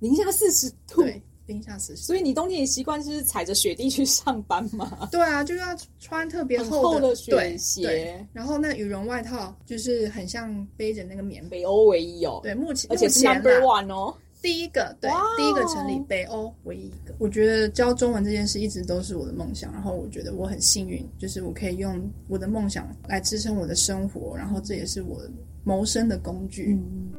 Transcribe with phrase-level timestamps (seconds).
[0.00, 1.02] 零下四十度。
[1.02, 1.22] 对。
[1.46, 5.08] 零下四十，所以你冬天的习惯就是踩着雪地去上班吗？
[5.10, 11.58] 对啊，就是要穿特别厚的，雪鞋，然后那羽绒外套就是很像背着那个棉被。
[11.58, 17.12] 北欧唯一哦，对，目前而且是 number one 哦，第一个对，哇第一个成立北欧唯一一个。
[17.18, 25.20] 我觉得教中文这件事一直都是我的梦想，然后我觉得我很幸运，就是我可以用我的梦想来支撑我的生活，然后这也是我
[25.64, 26.78] 谋生的工具。
[26.78, 27.10] 嗯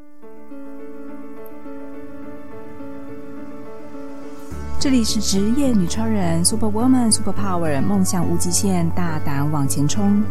[4.82, 10.24] 这里是职业女超人，Super Woman，Super Power，梦想无极限，大胆往前冲。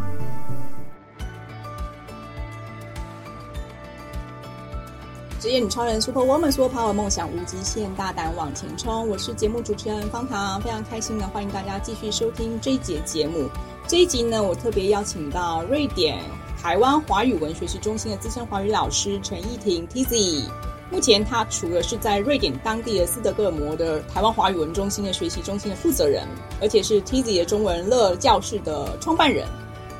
[5.38, 9.08] 职业女超人，Super Woman，Super Power，梦想无极限，大胆往前冲。
[9.08, 13.48] 我是节目主持人方糖，非常开心的欢迎大家继续收听这一节节目。
[13.86, 16.18] 这一集呢，我特别邀请到瑞典
[16.60, 20.42] 台湾华语文学习中心的资深华语老师陈翊婷 Tizzy。
[20.90, 26.26] 目前，他除了是在瑞典当地的斯德哥尔摩的台湾华语文中心的学习中心的负责人，
[26.60, 29.46] 而且是 Tizzy 的中文乐教室的创办人。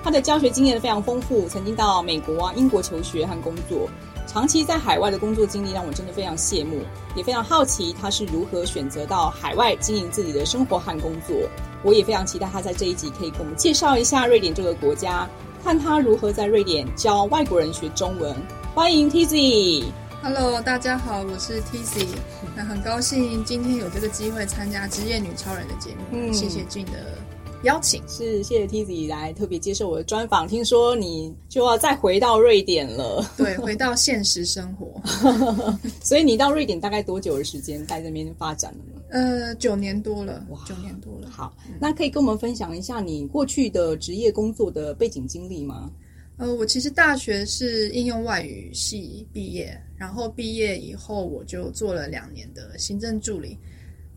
[0.02, 3.88] 他的教学经验非常丰富，曾经到美国啊、英国求学和工作，
[4.26, 6.80] 长期在海外的工作经历让我真的非常羡慕，
[7.14, 11.36] 也非常好奇他是如何选择到海外经营自己的生活和工作。
[11.84, 15.28] 我也非常期待他在这一集可以给我们介绍一下瑞典这个国家，
[15.62, 18.34] 看他如何在瑞典教外国人学中文。
[18.74, 19.84] 欢迎 Tizzy。
[20.22, 22.06] Hello，大家好，我是 Tizzy，
[22.54, 27.16] 那很高兴今天有这个机会参加职业女超人的节目，嗯，谢谢俊的
[27.62, 30.46] 邀请，是谢谢 Tizzy 来特别接受我的专访。
[30.46, 35.00] 听说你就要再回到瑞典了，对，回到现实生活，
[36.04, 39.00] 所以你到瑞典大概多久的时间在这边发展了呢？
[39.12, 41.30] 呃，九年多了，哇，九年多了。
[41.30, 45.90] 好，嗯，那可以跟我们分享一下你过去的职业工作的背景经历吗？
[46.40, 53.58] 呃，我其实大学是应用外语系毕业，然后毕业以后我就做了两年的行政助理。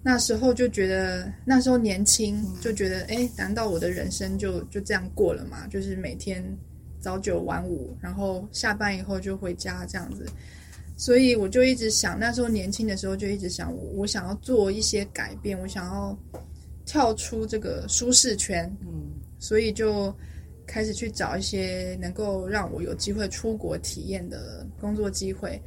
[0.02, 5.68] 那时候就觉得，那时候年轻，就觉得，哎，难道我的人生就就这样过了吗？
[5.68, 6.42] 就是每天
[6.98, 10.26] 早九晚五，然后下班以后就回家这样子。
[10.96, 16.18] 所以我就一直想，那时候年轻的时候就一直想，我我想要做一些改变，我想要
[16.86, 18.64] 跳出这个舒适圈。
[18.80, 20.16] 嗯，所以就。
[20.66, 25.62] 开始去找一些能够让我有机会出国体验的工作机会，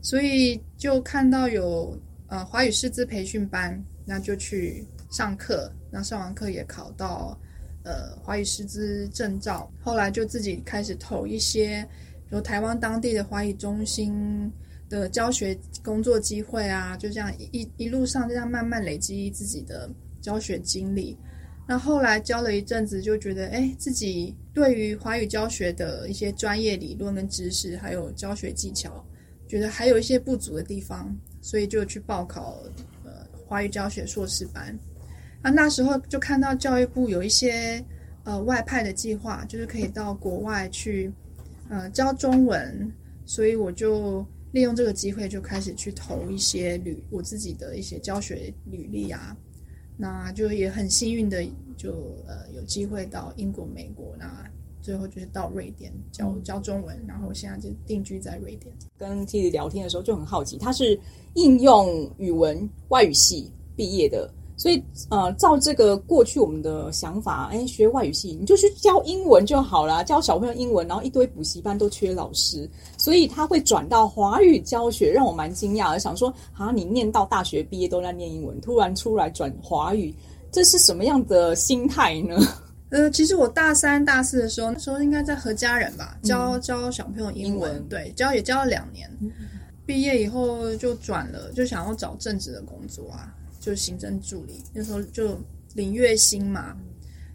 [0.00, 5.72] 所以就看到有呃华语师资培训班，那就去上课。
[5.90, 7.38] 那上完课也考到
[7.84, 11.86] 呃华语师资证照，后来就自己开始投一些，
[12.28, 14.50] 比如台湾当地的华语中心
[14.88, 19.88] 的教学工作机会啊，就这样一一路上这样慢慢累积自己的
[20.20, 21.16] 教学经历。
[21.66, 29.02] 那后来教了一阵子，就觉得哎，自己对于华语教学的一些专业理论跟知识，还有教学技巧，
[29.46, 32.62] 觉得还有一些不足的地方，所以就去报考
[33.04, 34.76] 呃华语教学硕士班。
[35.40, 37.82] 啊，那时候就看到教育部有一些
[38.24, 41.12] 呃外派的计划，就是可以到国外去
[41.68, 42.92] 呃教中文，
[43.24, 49.36] 所以我就利用这个机会，就开始去投一些履我自己的一些教学履历啊。
[50.02, 51.44] 那就也很幸运的，
[51.76, 51.92] 就
[52.26, 54.44] 呃有机会到英国、美国，那
[54.80, 58.74] 最后就是到瑞典教教中文，然后现在就定居在瑞典。
[58.98, 60.98] 跟 Tizzy 聊天的时候就很好奇，他是
[61.34, 64.28] 应用语文外语系毕业的。
[64.56, 80.14] 所以，呃，照这个过去我们的想法，哎，学外语系你就去教英文就好了，教小朋友英文，然后一堆补习班都缺老师，所以他会转到华语教学，让我蛮惊讶的，想说啊，你念到大学毕业都在念英文，突然出来转华语，
[80.52, 82.36] 这是什么样的心态呢？
[82.90, 89.10] 呃，其实我大三、大四的时候，那时候应该在和家人吧，教教小朋友英文，英文对，教也教了两年，
[89.86, 93.34] 毕业以后就转了，就想要找正职的工作啊。
[93.62, 95.38] 就行政助理，那时候就
[95.76, 96.76] 领月薪嘛，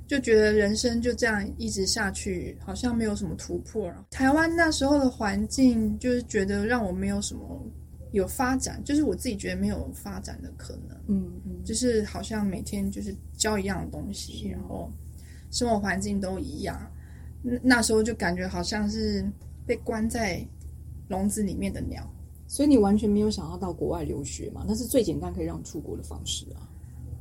[0.06, 3.90] 就觉得人生就这样一直下去，好像没有什么突破。
[4.12, 7.66] 台湾那时候的环境，就是觉得让我没有什么
[8.12, 10.98] 有发展，就是我自己觉得没有发展的可能。
[11.08, 14.92] 嗯嗯，就是好像每天就是教一样的东西，然后
[15.50, 16.78] 生活环境都一样。
[17.64, 19.26] 那时候就感觉好像是
[19.66, 20.46] 被关在
[21.08, 22.06] 笼子里面的鸟。
[22.48, 24.64] 所以你完全没有想要到国外留学嘛？
[24.68, 26.64] 那是最简单可以让出国的方式啊。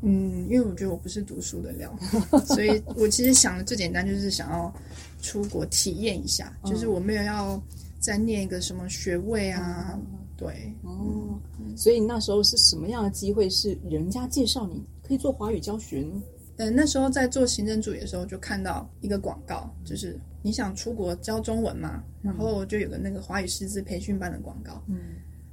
[0.02, 1.92] 嗯，因为我觉得我不是读书的料，
[2.44, 4.72] 所以我其实想的最简单就是想要
[5.20, 7.60] 出国体验一下，嗯、就是我没有要
[7.98, 9.94] 再念一个什么学位啊。
[9.94, 16.22] 嗯、对，哦，嗯、所以那时候是什么样的机会是人家介绍你可以做华语教学呢？
[16.58, 24.82] 嗯，那时候在做行政助理的时候，就看到一个广告，就是你想出国教中文嘛，然后就有个那个华语师资培训班的广告。
[24.88, 24.98] 嗯，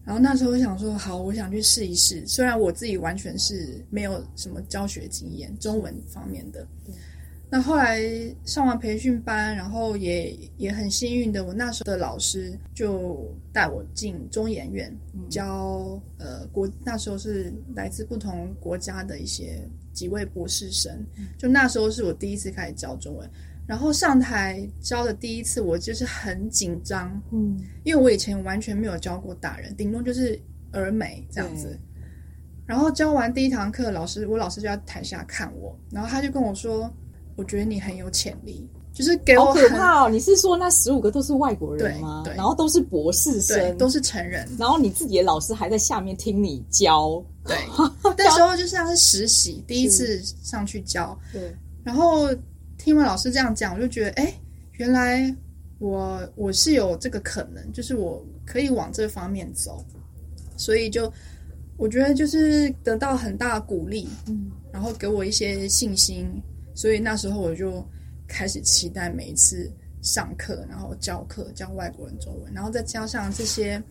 [0.05, 2.25] 然后那时候我想说，好，我想去试一试。
[2.25, 6.67] 虽然我自己完全是没有什么教学经验，中文方面的。
[7.53, 8.01] 那后来
[8.45, 14.91] 上完培训班，然后也也很幸运的，我那时候的老师就带我进中研院
[15.29, 21.05] 教，呃，国那时候是来自不同国家的一些几位博士生，
[21.37, 23.29] 就那时候是我第一次开始教中文，
[23.67, 30.41] 然后上台教的第一次，我就是很紧张，嗯，因为我以前完全没有教过大人，顶多就是
[30.71, 31.79] 儿美这样子。
[32.65, 36.91] 然后教完第一堂课，老师我老师就在台下看我，然后他就跟我说。
[37.35, 40.09] 我觉得你很有潜力，就是给我好可怕哦！
[40.09, 42.21] 你是说那十五个都是外国人吗？
[42.23, 47.57] 对，对，然后都是博士生，都是成人，然后你自己的老师还在下面听你教，对。
[48.15, 51.55] 那时候就像是实习，第一次上去教，对。
[51.83, 52.29] 然后
[52.77, 54.33] 听完老师这样讲，我就觉得，哎，
[54.73, 55.35] 原来
[55.79, 59.83] 我我是有这个可能，就是我可以往这方面走，
[60.55, 61.11] 所以就
[61.77, 66.29] 我觉得就是得到很大的鼓励，嗯，然后给我一些信心。
[66.75, 67.85] 所以那时候我就
[68.27, 69.71] 开始期待每一次
[70.01, 73.81] 上课，然后教课教外国人中文，然后再加上这些。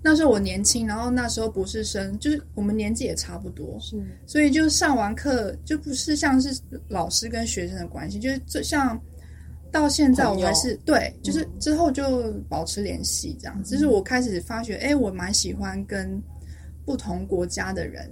[0.00, 4.00] 那时候我年轻，然后那时候博士生就是我们年纪也差不多，是。
[4.26, 6.56] 所以就上完课就不是像是
[6.86, 8.96] 老师跟学生的关系，就是就像
[9.72, 13.64] 到现在我还是对，就是之后就保持联系这样。
[13.64, 16.22] 就是我开始发觉，哎，我蛮喜欢跟
[16.86, 18.08] 不同国家的人。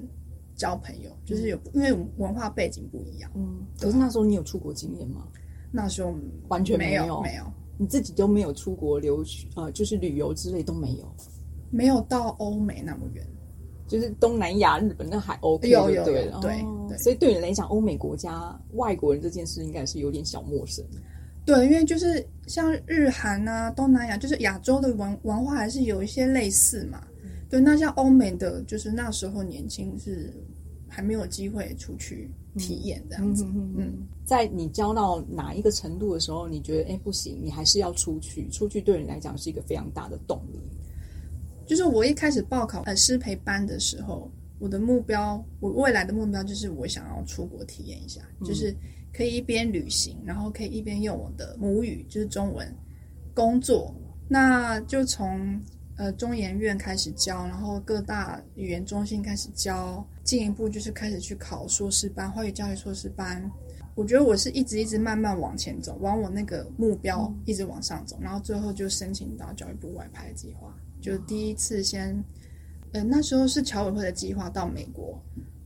[0.57, 3.31] 交朋友就是有，因为文化背景不一样。
[3.35, 5.29] 嗯，可是那时候你有出国经验吗？
[5.71, 6.15] 那时候
[6.49, 7.45] 完全没有，没有，
[7.77, 11.15] 你自己都没有出国留学，呃，就是旅游之类都没有，
[11.71, 13.27] 没有到欧美那么远，
[13.87, 16.97] 就是东南亚、日本那还 OK，有有对有对，对。
[16.97, 20.83] 所以对你来讲，欧美国家外国人这件事应该是有点小陌生。
[21.45, 27.07] 对，因为就是像日韩啊、东南亚，就是亚洲的文文化还是有一些类似嘛。
[27.49, 30.33] 对，那像欧美的，就是那时候年轻是
[30.89, 32.29] 还没有机会出去
[32.59, 33.45] 体验这样子。
[33.45, 38.49] 嗯，嗯，嗯，在你教到哪一个程度的时候，你觉得哎不行，你还是要出去。
[38.51, 40.59] 出去对你来讲是一个非常大的动力。
[41.67, 44.29] 就是我一开始报考呃师培班的时候，
[44.59, 48.75] 我的目标，我未来的目标就是我想要出国体验一下，嗯，就是
[49.13, 52.75] 可以一边旅行，然后可以一边用我的母语就是中文
[53.33, 53.95] 工作。
[54.29, 55.61] 那就从。
[55.97, 63.51] 呃，中研院开始教，然后各大语言中心开始教，进一步就是开始去考硕士班，华语教育硕士班。
[63.95, 72.23] 我觉得我是一直一直慢慢往前走，往我那个目标一直往上走，然后最后就申请到教育部外派计划，就第一次先，
[72.93, 75.19] 呃，那时候是侨委会的计划到美国，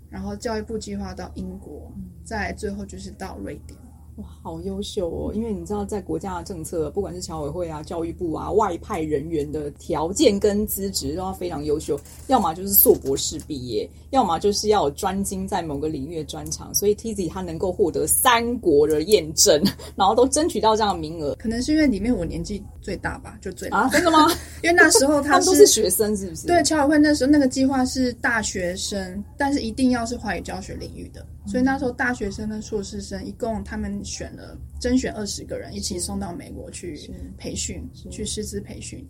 [0.09, 1.93] 然后教育部计划到英国，
[2.23, 3.77] 再最后就是到瑞典。
[4.21, 5.33] 哇，好优秀哦！
[5.35, 16.75] 因为你知道，在国家的政策，不管是侨委会啊、教育部啊，外派人员的条件跟资质都要非常优秀，要么就是硕博士毕业，要么就是要有专精在某个领域的专长。
[16.75, 19.63] 所以 Tizzy 他能够获得三国的验证，
[19.97, 24.29] 然后都争取到这样的名额，可能是因为里面我年纪最大吧，就最大啊，真的吗？
[24.63, 26.47] 因为那时候 他，是他都是学生，是不是？
[26.47, 31.25] 对，侨委会那时候那个计划是大学生，但是一定要是华语教学领域的。
[31.47, 36.99] 所以那时候大学生跟硕士生一共他们选了甄选二十个人一起送到美国去
[37.39, 39.07] 培训，去师资培训。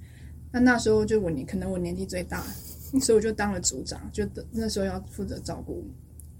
[0.52, 2.44] 那那时候就我年可能我年纪最大，
[3.00, 5.82] 所以我就当了组长，就那时候要负责照顾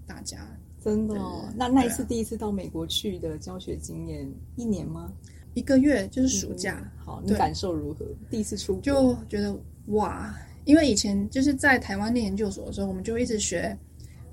[0.05, 0.37] 大家。
[0.79, 1.49] 真的哦？
[1.55, 5.11] 那那一次第一次到美国去的教学经验，一年吗？
[5.55, 6.87] 一个月就是暑假。
[7.03, 8.05] 好，你感受如何？
[8.29, 13.75] 第一次出国就觉得哇，因为以前就是在台湾念研究所的时候，我们就一直学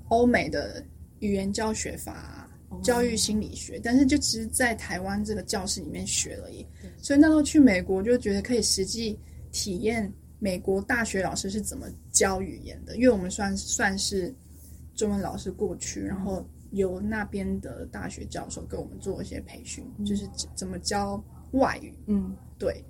[0.09, 0.85] 欧美的。
[1.21, 2.48] 语言教学法、
[2.81, 6.65] 教育心理学，但是就只是在台湾这个教室里面学而已。
[6.97, 9.17] 所以那时候去美国就觉得可以实际
[9.51, 14.33] 体验美国大学老师是怎么教语言的，因为我们算算是
[14.95, 21.21] 中文老师过去，然后由那边的大学教授给我们做一些培训，就是怎么教
[21.51, 21.93] 外语。
[22.07, 22.83] 嗯，对。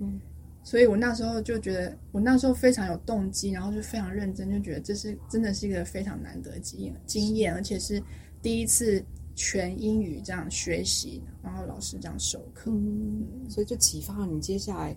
[0.62, 8.03] 所以我那时候就觉得，我那时候非常有动机，然后就非常认真，就觉得这是真的是一个非常难得的经验，经验，而且是
[8.41, 9.03] 第一次
[9.39, 14.91] 全英语这样学习，然后老师这样授课，嗯，所以就启发了你接下来，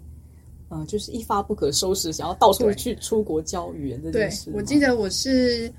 [0.70, 4.50] 嗯、呃，就是一发不可收拾，想要到处去出国教语言这件事。
[4.50, 5.72] 对，我记得我是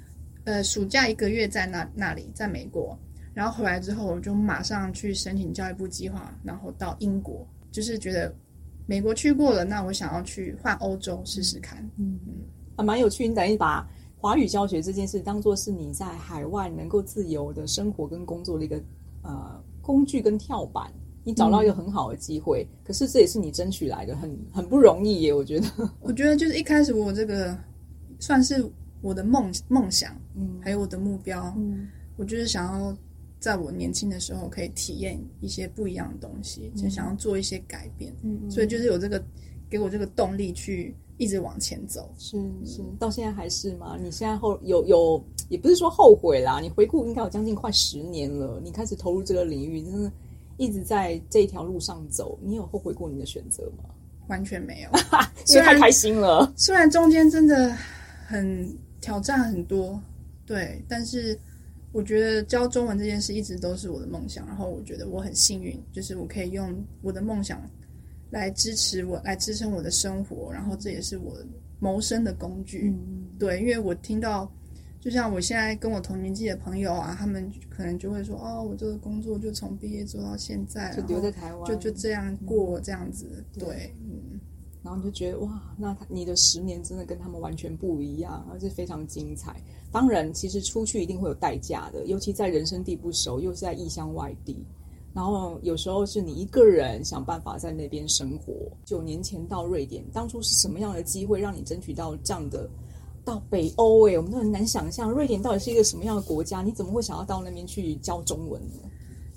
[0.46, 2.98] 呃暑假一个月在那那里，在美国，
[3.34, 8.34] 然后回来之后我就马上去申请教育部计划，然后到英国，就是觉得。
[8.86, 11.82] 美国去过了，那我想要去换欧洲试试看。
[11.98, 12.34] 嗯嗯，
[12.76, 13.26] 还蛮有趣。
[13.26, 13.90] 你等于把
[14.24, 18.82] 华语教学这件事当做是你在海外能够自由的生活跟工作的一个
[19.22, 20.90] 呃工具跟跳板。
[21.26, 25.34] 你找到一个很好的机会，嗯，可是这也是你争取来的，很很不容易耶。
[25.34, 25.68] 我觉得，
[26.00, 27.58] 我觉得就是一开始我这个
[28.18, 28.66] 算是
[29.02, 32.98] 我的梦梦想，嗯，还有我的目标，嗯，我就是想要
[33.42, 39.22] 在我年轻的时候可以体验一些不一样的东西，就想要做一些改变，嗯，所以就是有这个
[39.70, 42.14] 给我这个动力去一直往前走。
[42.18, 43.98] 是是，到现在还是吗？
[44.02, 50.12] 你现在后有有，也不是说后悔啦，你回顾应该有将近快十年了，你开始投入这个领域，真的
[50.58, 53.90] 一直在这一条路上走，你有后悔过你的选择吗？
[54.28, 54.90] 完全没有，
[55.50, 56.52] 因为太开心了。
[56.56, 57.76] 虽然中间真的
[58.26, 60.00] 很挑战很多，
[60.46, 61.38] 对，但是
[61.92, 64.48] 我觉得教中文这件事一直都是我的梦想。
[64.48, 67.62] 然后我觉得我很幸运，就是我可以用我的梦想
[68.34, 70.52] 来支持我，来支撑我的生活。
[70.52, 71.38] 然后这也是我
[71.80, 72.90] 谋生的工具。
[72.90, 74.52] 嗯，对，因为我听到，
[75.00, 84.40] 就像我现在跟我同年纪的朋友啊，他们可能就会说：“哦，我这个工作就从毕业做到现在，就留在台湾，就就这样过，嗯、这样子。”对，嗯。
[84.84, 89.56] 然后你就觉得哇，那他你的十年真的跟他们完全不一样，而且非常精彩。
[89.94, 94.66] 当然，其实出去一定会有代价的，尤其在人生地不熟，又是在异乡外地。
[95.14, 98.54] 然后有时候是你一个人想办法在那边生活。
[98.84, 102.70] 九年前到瑞典，当初是什么样的机会让你争取到这样的
[103.24, 104.08] 到北欧？
[104.10, 106.62] 哎，我们都很难想象瑞典到底是一个什么样的国家？
[106.62, 108.62] 你怎么会想要到那边去教中文？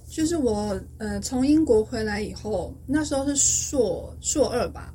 [0.09, 4.95] 就是我呃从英国回来以后，那时候是硕硕二吧。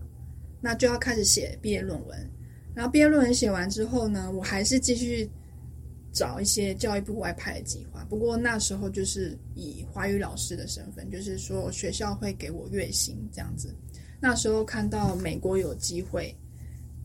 [0.63, 2.31] 那就要开始写毕业论文，
[2.75, 5.27] 然后毕业论文写完之后呢，我还是继续
[6.11, 8.05] 找一些教育部外派的计划。
[8.09, 13.75] 不过那时候就是以华语老师的身份，就是说学校会给我月薪这样子。
[14.19, 16.35] 那时候看到美国有机会，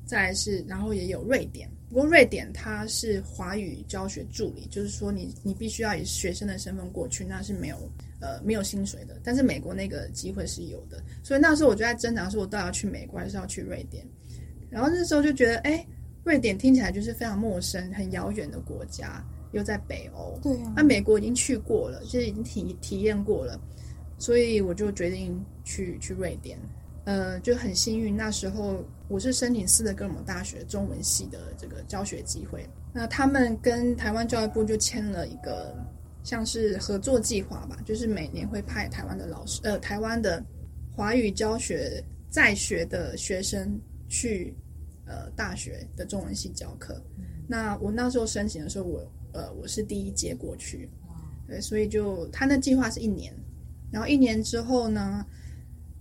[0.05, 1.71] 再来是然后也有瑞典。
[1.89, 7.77] 不过瑞典它是华语教学助理，就是说你你必须要以学生的身份过去，那是没有。
[8.19, 14.07] 呃，没有薪水的，但是美国那个机会是有的，所以那时候我就在挣扎，说我到底要去美国还是要去瑞典。
[14.71, 15.87] 然后那时候就觉得，哎，
[16.27, 20.37] 瑞典听起来就是非常陌生、很遥远的国家，又在北欧。
[20.43, 23.57] 对啊，那美国已经去过了，就是已经体体验过了，
[24.19, 26.59] 所以我就决定去去瑞典。
[27.05, 35.75] 呃，就很幸运，那时候我是申请斯德哥尔摩大学中文系的这个教学机会，那他们跟台湾教育部就签了一个。
[36.25, 40.45] 像是合作计划吧，就是每年会派台湾的老师，呃，台湾的
[40.93, 44.53] 华语教学在学的学生去，
[45.07, 47.03] 呃，大学的中文系教课。
[47.17, 50.91] 嗯、那我那时候申请的时候，我呃我是第一届过去，
[51.47, 53.33] 对，所以就他那计划是一年，
[53.91, 55.25] 然后一年之后呢，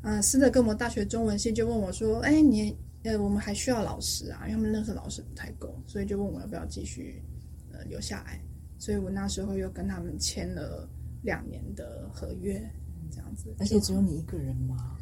[0.01, 7.23] 呃，斯德哥尔摩大学中文系就问我说，哎，你呃我们还需要老师啊，因为他们那时候老师不太够，所以就问我要不要继续
[7.71, 8.41] 呃留下来。
[8.77, 10.87] 所以我那时候又跟他们签了
[11.23, 12.61] 两年的合约，
[13.09, 13.55] 这样子。
[13.57, 14.97] 而且只有你一个人吗？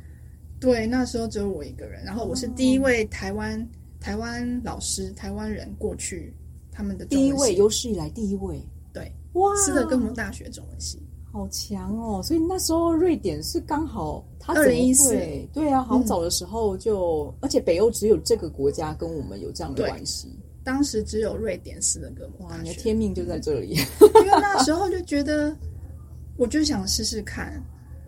[0.59, 2.05] 对，那时候只有我一个人。
[2.05, 3.67] 然后我是第一位台湾、哦、
[4.03, 6.33] 台湾老师，台湾人过去
[6.69, 7.05] 他们的。
[7.05, 8.61] 第一位，有史以来第一位。
[8.91, 12.21] 对，哇，斯德哥尔摩大学中文系，好强哦！
[12.21, 15.15] 所以那时候瑞典是刚好他二零一四，
[15.53, 20.37] 对啊，好早的时候就，嗯、而且北欧只有这个国家跟我们有这样的关系。
[20.65, 23.69] 当时只有瑞典斯德哥尔摩大学，哇，你的天命就在这里。
[23.69, 25.55] 因为那时候就觉得，
[26.35, 27.63] 我就想试试看，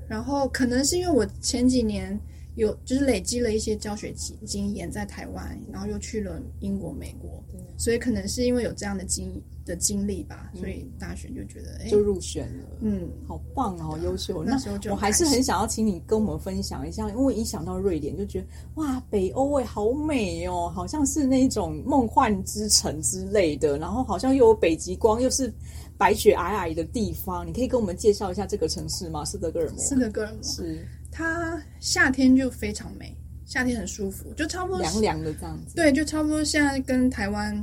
[0.09, 2.19] 然后可能是因为我前几年
[2.55, 7.43] 有就是累积了一些教学经经验在台湾，然后又去了英国、美国，
[7.77, 9.41] 所以可能是因为有这样的经验。
[9.65, 14.43] 的经历吧，所以大学就觉得，就入选了，嗯，好棒哦，好优秀。
[14.43, 25.51] 那时候就我还是很想要请你跟我们分享一下，因为一想到瑞典，就觉得哇，北欧哎，好美哦，好像是那种梦幻之城之类的，然后好像又有北极光，又是
[25.97, 27.43] 白雪皑皑的地方。
[27.43, 29.25] 你可以跟我们介绍一下这个城市吗？
[29.25, 29.79] 斯德哥尔摩。
[29.79, 35.73] 斯德哥尔摩是它夏天就非常美，夏天很舒服，就差不多凉凉的这样子。
[35.73, 37.55] 对，就差不多现在跟台湾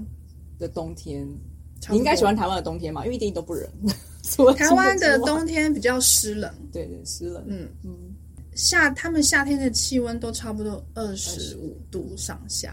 [0.58, 1.28] 的冬天。
[1.90, 3.04] 你应该喜欢台湾的冬天嘛？
[3.04, 3.68] 因为一点都不冷。
[4.56, 7.44] 台湾的冬天比较湿冷，对对，湿冷。
[7.46, 7.92] 嗯嗯，
[8.54, 12.70] 夏他们夏天的气温都差不多二十五度上下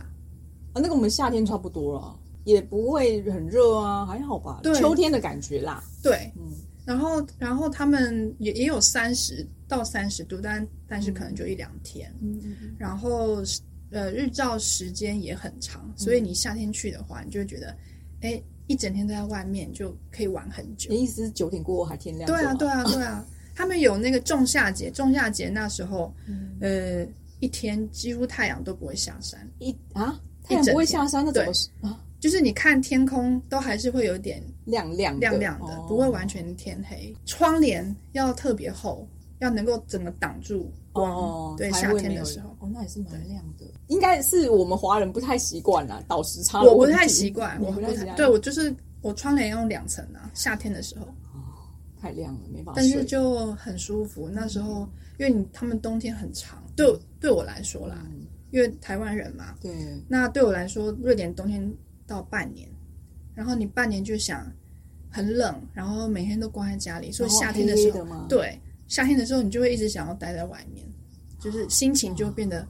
[0.72, 4.62] 啊，那个我们夏天差不多了，也不会很热啊，还好吧？
[4.64, 5.84] 对，秋天的感觉啦。
[6.02, 6.54] 对，嗯，
[6.90, 12.14] 然后然后他们也也有三十到三十度，但但是可能就一两天。
[12.22, 12.42] 嗯。
[12.78, 13.44] 然后
[13.92, 17.76] 呃，日照时间也很长，所以你夏天去的话，你就会觉得，
[18.22, 18.42] 哎。
[18.72, 20.92] 一整天都在外面就可以玩很久。
[20.92, 22.28] 你意思是九点过后还天亮？
[22.28, 23.26] 对啊，对啊，对啊。
[23.56, 27.04] 他们有那个仲夏节，仲夏节那时候，嗯、呃，
[27.40, 29.40] 一天几乎太阳都不会下山。
[29.58, 32.00] 一啊，太阳不会下山，那怎么对啊？
[32.20, 37.14] 就是你看天空都还是会有点亮亮亮亮的，不会完全天黑。
[37.16, 39.08] 哦、窗帘要特别厚，
[39.40, 41.12] 要能够整个挡住光。
[41.14, 43.66] 哦，对，夏天的时候，哦，那也是蛮亮的。
[43.88, 46.62] 应该是我们华人不太习惯啦，倒时差。
[46.62, 48.16] 我不太习惯，我不太习惯。
[48.16, 51.06] 对，我就是我窗帘用两层啊，夏天的时候。
[51.06, 51.40] 哦，
[52.02, 52.74] 太亮了，没办法。
[52.76, 54.30] 但是就很舒服。
[54.30, 54.88] 那时候，
[55.20, 56.86] 因为你他们冬天很长，对
[57.20, 58.06] 对我来说啦，
[58.52, 59.72] 因为台湾人嘛，对。
[60.08, 61.62] 那对我来说，瑞典冬天
[62.10, 62.68] 到半年，
[63.36, 64.52] 然后你半年就想
[65.10, 68.60] 很冷，然后每天都关在家里，所以夏天的时候，对。
[68.88, 70.84] 夏天的时候，你就会一直想要待在外面，
[71.40, 72.68] 就是心情就变得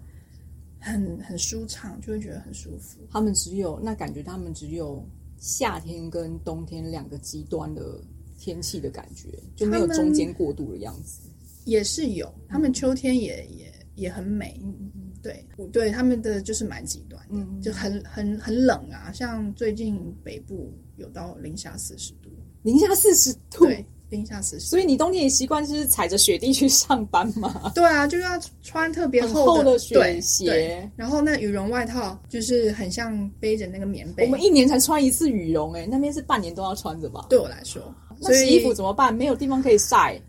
[0.78, 3.00] 很很舒畅，就会觉得很舒服。
[3.10, 5.02] 他们只有那感觉，他们只有
[5.38, 8.04] 夏天跟冬天两个极端的
[8.38, 11.22] 天气的感觉，就没有中间过渡的样子。
[11.64, 14.60] 也是有，他们秋天也也也很美。
[14.62, 22.30] 嗯对，对，他们的就是蛮极端的，嗯，就很很很冷啊，像最近北部有到零下四十度，
[22.64, 23.66] 零下四十度。
[23.66, 23.86] 对。
[24.10, 27.72] 零下十，所以你冬天也习惯就是踩着雪地去上班吗？
[27.76, 28.32] 对啊，就是要
[28.64, 34.26] 穿特别厚，厚的雪鞋，然后那羽绒外套就是很像背着那个棉被。
[34.26, 37.28] 我们一年才穿一次羽绒，哎，那边是半年都要穿着吧？
[37.30, 37.84] 对我来说，
[38.20, 39.14] 那洗衣服怎么办？
[39.14, 40.20] 没有地方可以晒。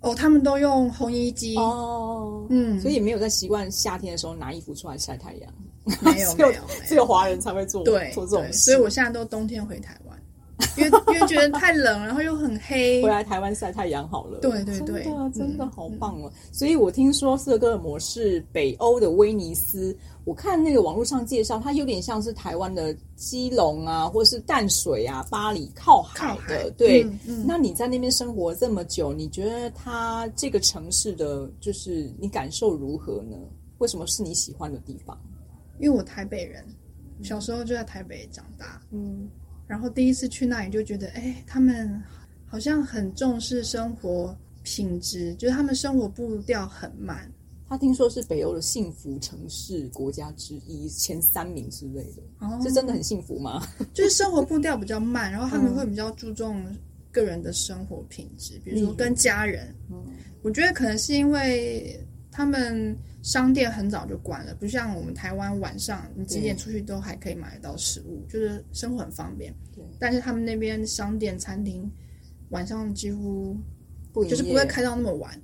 [0.00, 5.52] 哦，他们都用烘衣机哦，嗯，所以也没有在习惯夏天的时候拿衣服出来晒太阳。
[6.00, 8.58] 没有， 没有，只有华人才会做对做这种事。
[8.58, 10.16] 所以我现在都冬天回台湾。
[10.76, 14.38] 因为因为觉得太冷，然后又很黑，回来台湾晒太阳好了。
[14.40, 16.28] 对对对，真的真的好棒了。
[16.28, 19.96] 嗯、所以我听说斯德哥尔摩是北欧的威尼斯，
[20.30, 26.54] 我看那个网络上介绍，它有点像是台湾的基隆啊，或是淡水啊，巴黎靠海的。
[26.54, 33.36] 海对，嗯嗯、那你在那边生活这么久，你觉得它这个城市的就是你感受如何呢？
[33.78, 35.20] 为什么是你喜欢的地方？
[35.80, 36.64] 因为我台北人，
[37.24, 38.80] 小时候就在台北长大。
[38.92, 39.28] 嗯。
[39.66, 42.00] 然后第一次去那里就觉得，哎，他们
[42.46, 44.32] 好像很重视生活
[44.62, 47.28] 品质，就是他们生活步调很慢。
[47.70, 52.22] 他听说是北欧的幸福城市国家之一，前三名之类的。
[52.40, 53.66] 哦，是真的很幸福吗？
[53.94, 56.62] 就是生活步调比较慢，然后他们会比较注重
[57.12, 59.72] 个人的生活品质，嗯、比如说跟家人。
[59.88, 60.04] 嗯，
[60.42, 61.98] 我觉得可能是因为
[62.30, 62.94] 他们。
[63.22, 69.54] 商店很早就关了，不像我们台湾晚上你几点出去都还可以买得到食物，就是生活很方便。
[69.74, 71.86] 对，但是他们那边商店、餐厅
[72.48, 73.54] 晚上几乎
[74.10, 75.38] 不就是不会开到那么晚，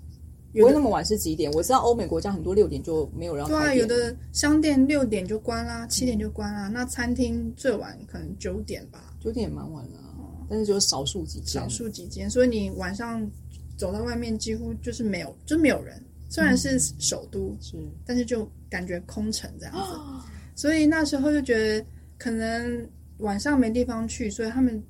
[0.60, 1.50] 不会那么晚是几点？
[1.52, 3.52] 我知道欧美国家很多六点就没有人开。
[3.52, 6.68] 对啊，有的商店六点就关啦，七点就关啦。
[6.68, 13.28] 嗯、那餐厅最晚可能九点吧，九点也蛮晚了，嗯、但是就是少数几间，少数几间，所以你晚上
[13.76, 16.02] 走到外面几乎就是没有，就没有人。
[16.28, 20.20] 虽然是首都，嗯、是，但是就感觉空城这样子，哦、
[20.56, 21.86] 所以那时候就觉得
[22.18, 22.88] 可能
[23.18, 24.82] 晚上没地方去，所以他们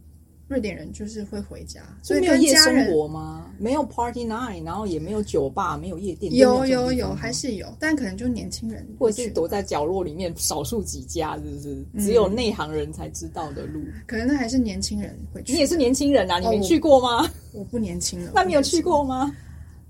[0.49, 1.81] 瑞典人就是会回家。
[2.03, 3.51] 所以没有夜生活吗？
[3.59, 6.33] 没有 party night，然后也没有酒吧，没有夜店。
[6.35, 11.85] 有有有，有，还是有，但可能就年轻人，或者是躲在角落里面，少数几家，是不是？
[12.07, 13.81] 只有内行人才知道的路。
[13.81, 15.53] 嗯、可能那还是年轻人会去。
[15.53, 16.39] 你也是年轻人啊？
[16.39, 17.25] 你没去过吗？
[17.25, 18.33] 哦、我，我不年轻了。
[18.35, 19.35] 那你有去过吗？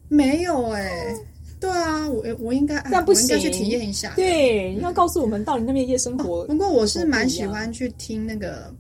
[0.09, 1.17] 没有哎、欸。
[1.59, 4.13] 对啊，我我应该，但不行，应该去体验一下。
[4.15, 6.45] 对，你要告诉我们到底那边夜生活。
[6.45, 8.73] 不过我是蛮喜欢去听那个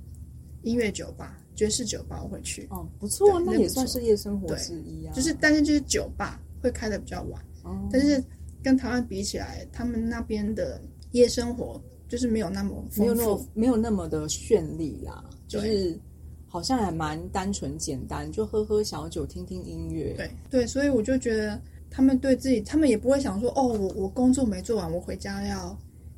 [0.62, 2.68] 音乐酒吧、爵士酒吧，我会去。
[2.70, 5.12] 哦，不错，那也算是夜生活之一啊。
[5.12, 7.44] 就是，但是就是酒吧会开的比较晚。
[7.90, 8.22] 但是
[8.62, 15.98] 跟台湾比起来，他们那边的夜生活就是没有那么没有那么没有那么的绚丽啦，就是
[16.46, 20.14] 好像还蛮单纯简单，就喝喝小酒，听听音乐。
[20.16, 21.60] 对对，所以我就觉得。
[21.88, 25.74] 他们对自己，他们也不会想说，哦，我我工作没做完，我回家要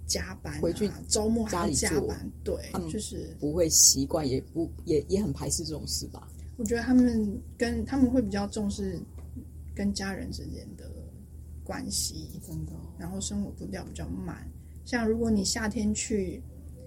[0.08, 2.56] 加班，啊，回去周末还要加班，对，
[2.90, 6.26] 就是不会习惯，也不也也很排斥这种事吧。
[6.56, 8.98] 我觉得他们跟他们会比较重视
[9.76, 10.90] 跟家人之间的
[11.62, 12.72] 关系，真的。
[12.98, 14.50] 然后生活步调比较慢，
[14.84, 16.42] 像如果你夏天去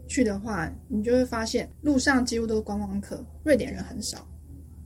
[0.07, 4.27] 去的话，你就会发现路上几乎都是观光客，瑞典人很少，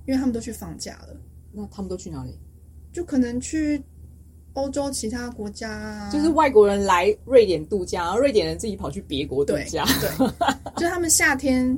[0.06, 1.20] 因为他们都去放假了。
[1.52, 2.38] 那他们都去哪里？
[2.92, 3.82] 就可能去
[4.56, 9.86] 欧洲其他国家，啊，就是外国人来瑞典度假，然后瑞典人自己跑去别国度假。
[10.00, 10.28] 对，对
[10.78, 11.78] 就他们夏天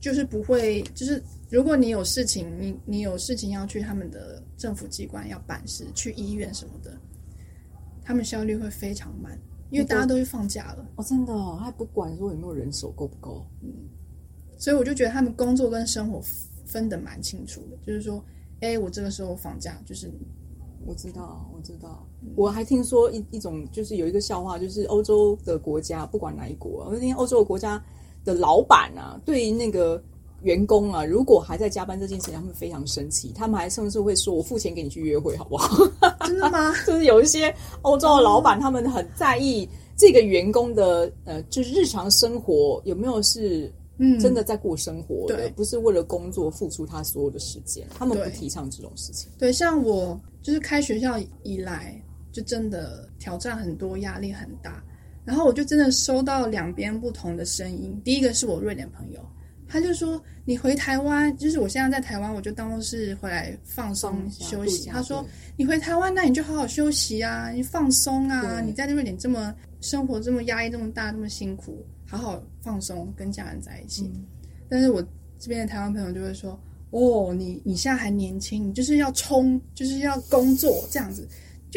[0.00, 6.98] 就是不会，就是如果你有事情，你你有事情要去他们的政府机关要办事，去医院什么的，
[8.02, 10.88] 他们效率会非常慢，因为大家都去放假了。
[10.96, 13.46] 哦，真的，哦，还不管说有没有人手够不够。
[13.62, 13.70] 嗯，
[14.56, 16.22] 所以我就觉得他们工作跟生活
[16.64, 18.24] 分得蛮清楚的，就是说，
[18.60, 20.10] 哎，我这个时候放假就是。
[20.88, 27.82] 我知道，我知道，我还听说一一种，就是有一个笑话，就是欧洲的国家，不管哪一国，我听欧洲的国家
[28.24, 30.02] 的老板啊，对于那个
[30.42, 35.76] 员工啊，如果还在加班这件事情，他们非常生气，他们还甚至会说：“我付钱给你去约会，好不好？”
[36.26, 36.72] 真的吗？
[36.86, 47.86] 就是有一些欧洲的老板，他们很在意这个员工的呃，就是日常生活有没有是嗯真的在过生活的，对不是为了工作付出他所有的时间。
[47.96, 49.30] 他们不提倡这种事情。
[49.38, 52.00] 对，像我就是开学校以来，
[52.36, 54.84] 就真的挑战很多，压力很大。
[55.24, 57.98] 然后我就真的收到两边不同的声音。
[58.04, 59.26] 第一个是我瑞典朋友，
[59.66, 74.02] 他就说：“你回台湾，就是我现在在台湾，我就当做是回来放松休息。”他说：“你回台湾，那你就好好休息啊，你放松啊，你在瑞典这么生活这么压力这么大，这么辛苦，好好放松，跟家人在一起。
[74.14, 74.26] 嗯”
[74.68, 75.02] 但是我
[75.38, 76.60] 这边的台湾朋友就会说
[76.92, 81.26] ：“哦，你你现在还年轻，你就是要冲，就是要工作这样子。”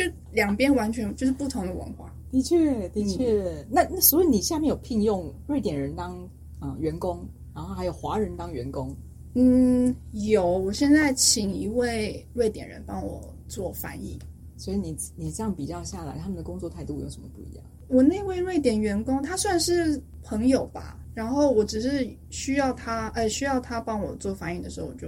[0.08, 2.14] 就两边完全就是不同的文化。
[2.32, 3.42] 的确，的确。
[3.42, 6.18] 嗯、那那所以你下面有聘用瑞典人当
[6.60, 8.96] 啊、呃、员工，然后还有华人当员工。
[9.34, 10.46] 嗯，有。
[10.48, 14.20] 我现在请一位瑞典人帮我做翻译。
[14.58, 17.66] 所以你你这样比较下来，他们的工作态度有什么不一样？
[17.88, 21.00] 我那位瑞典员工，他算是朋友吧。
[21.16, 25.08] 然后我只是需要他，呃，需要他帮我做翻译的时候，我就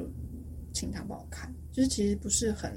[0.74, 1.54] 请他帮我看。
[1.72, 2.72] 就是其实不是很。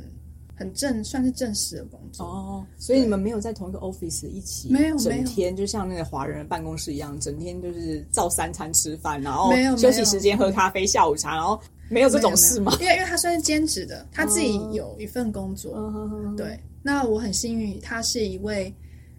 [0.64, 2.66] 很正，算是正式的工作哦。
[2.79, 12.72] 所以你们没有在同一个 office 一起，没有，整天就像那个华人的办公室一样，整天就是照三餐吃饭，然后休息时间喝咖啡、下午茶，然后没有这种事吗？
[12.81, 15.77] 因为因为他算是兼职的，他自己有一份工作。
[15.77, 18.74] 哦、对，那我很幸运，他是一位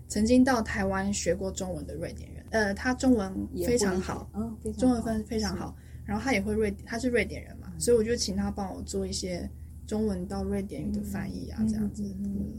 [0.07, 2.43] 曾经到台湾学过中文的瑞典人。
[2.49, 3.31] 呃，他中文
[3.65, 5.75] 非常好，嗯，中文分非常好。
[6.05, 9.47] 然后他也会瑞，他是瑞典人嘛，所以我就请他帮我做一些。
[9.87, 12.03] 中文到瑞典语的翻译啊，这样子。
[12.23, 12.53] 嗯。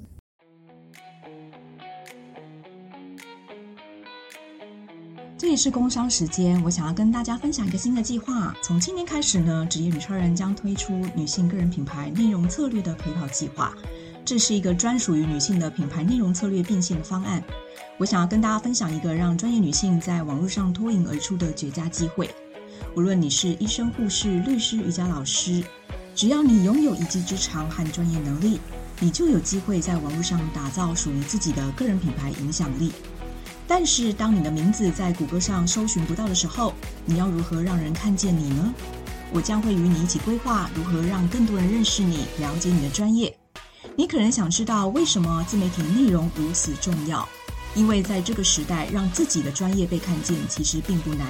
[5.36, 8.54] 这里是工商时间，我想要跟大家分享一个新的计划。
[8.62, 13.74] 从今年开始呢，职业女超人将推出女性个人品牌内容策略的陪跑计划。
[14.24, 17.42] 这是一个专属于女性的品牌内容策略变现的方案。
[17.98, 22.30] 我想要跟大家分享一个让专业女性在网络上脱颖而出的绝佳机会。
[22.96, 25.62] 无论你是医生、护士、律师、瑜伽老师。
[26.16, 28.59] 只要你拥有一技之长和专业能力，
[29.00, 32.90] 你就有机会在网络上打造属于自己的个人品牌影响力。
[33.68, 36.72] 但是，当你的名字在谷歌上搜寻不到的时候，
[37.05, 38.72] 你要如何让人看见你呢？
[39.31, 43.37] 我将会与你一起规划如何让更多人认识你、了解你的专业。
[43.94, 47.29] 你可能想知道为什么自媒体内容如此重要？
[47.74, 51.26] 因为在这个时代，让自己的专业被看见其实并不难。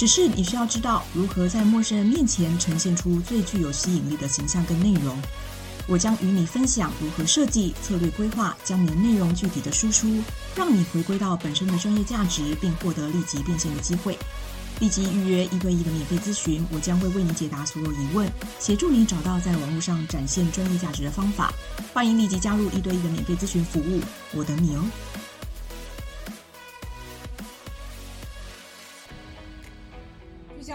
[0.00, 5.14] 只是你需要知道如何在陌生人面前呈现出最具有吸引力的形象跟内容。
[5.86, 10.08] 我将与你分享如何设计策略规划，将你的内容具体的输出，
[10.56, 14.16] 让你回归到本身的专业价值，并获得立即变现的机会。
[14.78, 18.26] 立即预约一对一的免费咨询，我将会为你解答所有疑问，
[18.58, 21.52] 协助你找到在网络上展现专业价值的方法。
[21.92, 24.00] 欢迎立即加入一对一的免费咨询服务，
[24.32, 24.82] 我等你哦。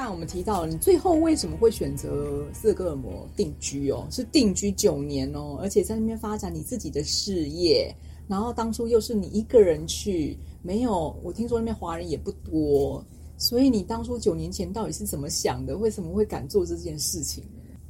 [0.06, 4.08] 像我们提到，你最后为什么会选择斯德哥尔摩定居哦？
[4.12, 7.92] 是定居九年哦，而且在那边发展你自己的事业。
[8.28, 13.04] 然后当初又是你一个人去，没有我听说那边华人也不多，
[13.36, 15.76] 所以你当初九年前到底是怎么想的？
[15.76, 17.44] 为什么会敢做这件事情？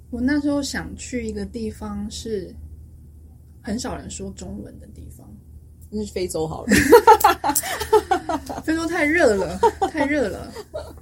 [0.10, 2.56] 我那时候想去一个地方是
[3.62, 5.30] 很少人说中文的地方，
[5.90, 6.74] 那是非洲好了。
[8.64, 9.60] 非洲太热了，
[9.92, 10.54] 太热了。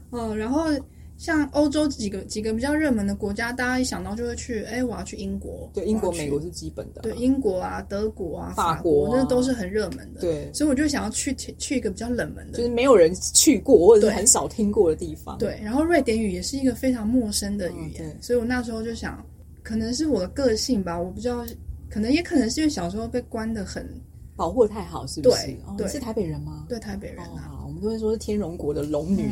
[0.09, 0.71] 嗯，然后。
[1.17, 5.69] 像欧洲几个几个比较热门的国家，大家一想到就会去，哎，我要去英国。
[5.73, 7.01] 对，英国、美国是基本的。
[7.01, 10.21] 对，英国啊，德国啊，法国，那都是很热门的。
[10.21, 15.37] 对，所以我就想要去去一个比较冷门的，就是没有人去过或者是很少听过的地方。
[15.37, 19.25] 对，然后瑞典语也是一个非常陌生的语言，所以我那时候就想，
[19.61, 21.45] 可能是我的个性吧，我不知道，
[21.89, 23.87] 可能也可能是因为小时候被关的很，
[24.35, 25.45] 保护得太好，是不是？
[25.45, 26.65] 对，对，是台北人吗？
[26.67, 27.52] 对，台北人啊，
[27.83, 29.29] 都会说是天龙国的龙女。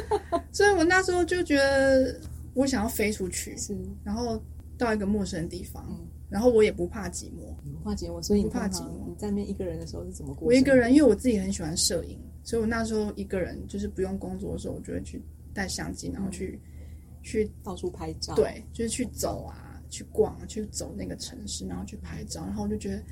[0.52, 2.18] 所以我那时候就觉得，
[2.54, 4.42] 我想要飞出去，是，然后
[4.76, 9.08] 到一个陌生的地方，嗯、然后我也不怕寂寞，不怕寂寞，所以你不怕寂寞。
[9.08, 10.48] 你在那边一个人的时候是怎么过？
[10.48, 15.22] 我一个人，因为我自己很喜欢摄影，所以我那时候一个人，就是不用工作的时候，我就会去
[15.54, 23.02] 带相机，然后去、嗯、去到处拍照，对，就是去走啊，去逛，去走那个城市，然后去拍照，然后我就觉得，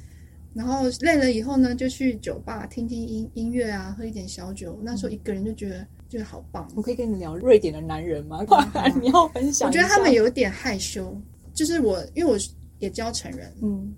[0.55, 4.79] 然后累了以后呢，就去酒吧听听音音乐啊，喝一点小酒。
[4.83, 5.87] 那时候一个人就觉得。
[6.11, 6.69] 就好棒！
[6.75, 8.41] 我可以跟你聊瑞典的男人吗？
[9.01, 9.69] 你要分享。
[9.69, 11.17] 我觉得他们有点害羞，
[11.55, 12.37] 就是我，因为我
[12.81, 13.95] 也教成人，嗯，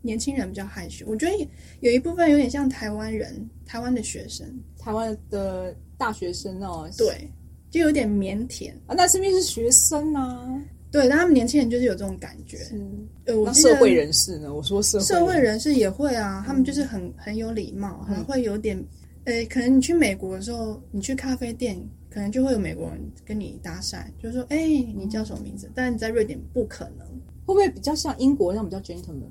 [0.00, 1.04] 年轻人比较害羞。
[1.06, 1.48] 我觉得
[1.80, 7.28] 有一部分有点像台湾人，台湾的学生，台湾的大学生哦，对，
[7.68, 8.94] 就有点腼腆啊。
[8.96, 10.48] 那是不是学生啊？
[10.90, 12.58] 对，但他们年轻人就是有这种感觉。
[12.72, 14.52] 嗯，呃，我那记得社会人士呢？
[14.52, 18.76] 我说社会社会人士也会啊，他们就是很很有礼貌，嗯很会有点，
[19.24, 24.58] 呃，可能你去美国的时候，你去咖啡店，可能就会有美国人跟你搭讪，就说：“哎，
[24.96, 27.06] 你叫什么名字？”但你在瑞典不可能。
[27.46, 29.26] 会不会比较像英国那种比较 gentleman、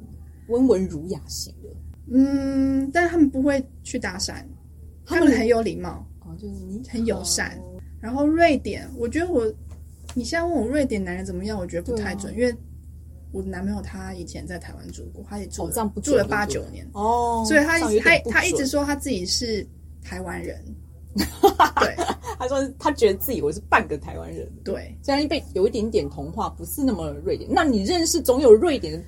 [0.48, 1.69] 温文儒雅型的？
[2.12, 4.43] 嗯，但是他们不会去搭讪，
[5.06, 7.58] 他们很有礼貌，哦，就是你很友善。
[8.02, 9.41] 然后瑞典，我觉得我，
[10.15, 12.56] 你现在问我瑞典男人怎么样，我觉得不太准，啊、因为
[13.32, 15.69] 我男朋友他以前在台湾住过，他也住
[16.02, 19.65] 住了八九年哦，所以他他他一直说他自己是
[20.04, 20.60] 台湾人，
[21.15, 21.95] 对，
[22.39, 27.50] 他说他觉得自己我是半个台湾人，对，虽然被有一点点同化，不是那么瑞典。
[27.54, 29.04] 那你认识总有瑞典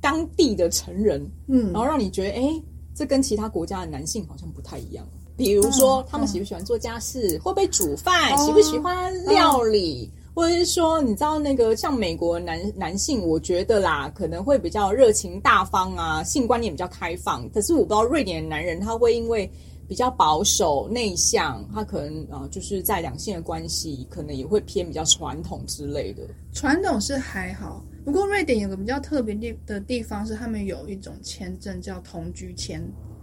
[0.00, 2.62] 当地的成人，嗯，然后让你觉得，哎、欸，
[2.94, 5.06] 这跟其他国家的男性好像不太一样。
[5.36, 17.48] 比如说，嗯、他们喜不喜欢做家事，嗯、会不会煮饭，哦、喜不喜欢料理，嗯、或者是说，你知道那个像美国男男性，我觉得啦，可能会比较热情大方啊，性观念比较开放。
[17.50, 19.50] 可是我不知道瑞典的男人他会因为
[19.86, 26.22] 比较保守内向，他可能啊、就是在两性的关系，可能也会偏比较传统之类的。
[26.54, 29.34] 传统是还好，不过瑞典有个比较特别
[29.66, 32.82] 的地方是，他们有一种签证叫同居签。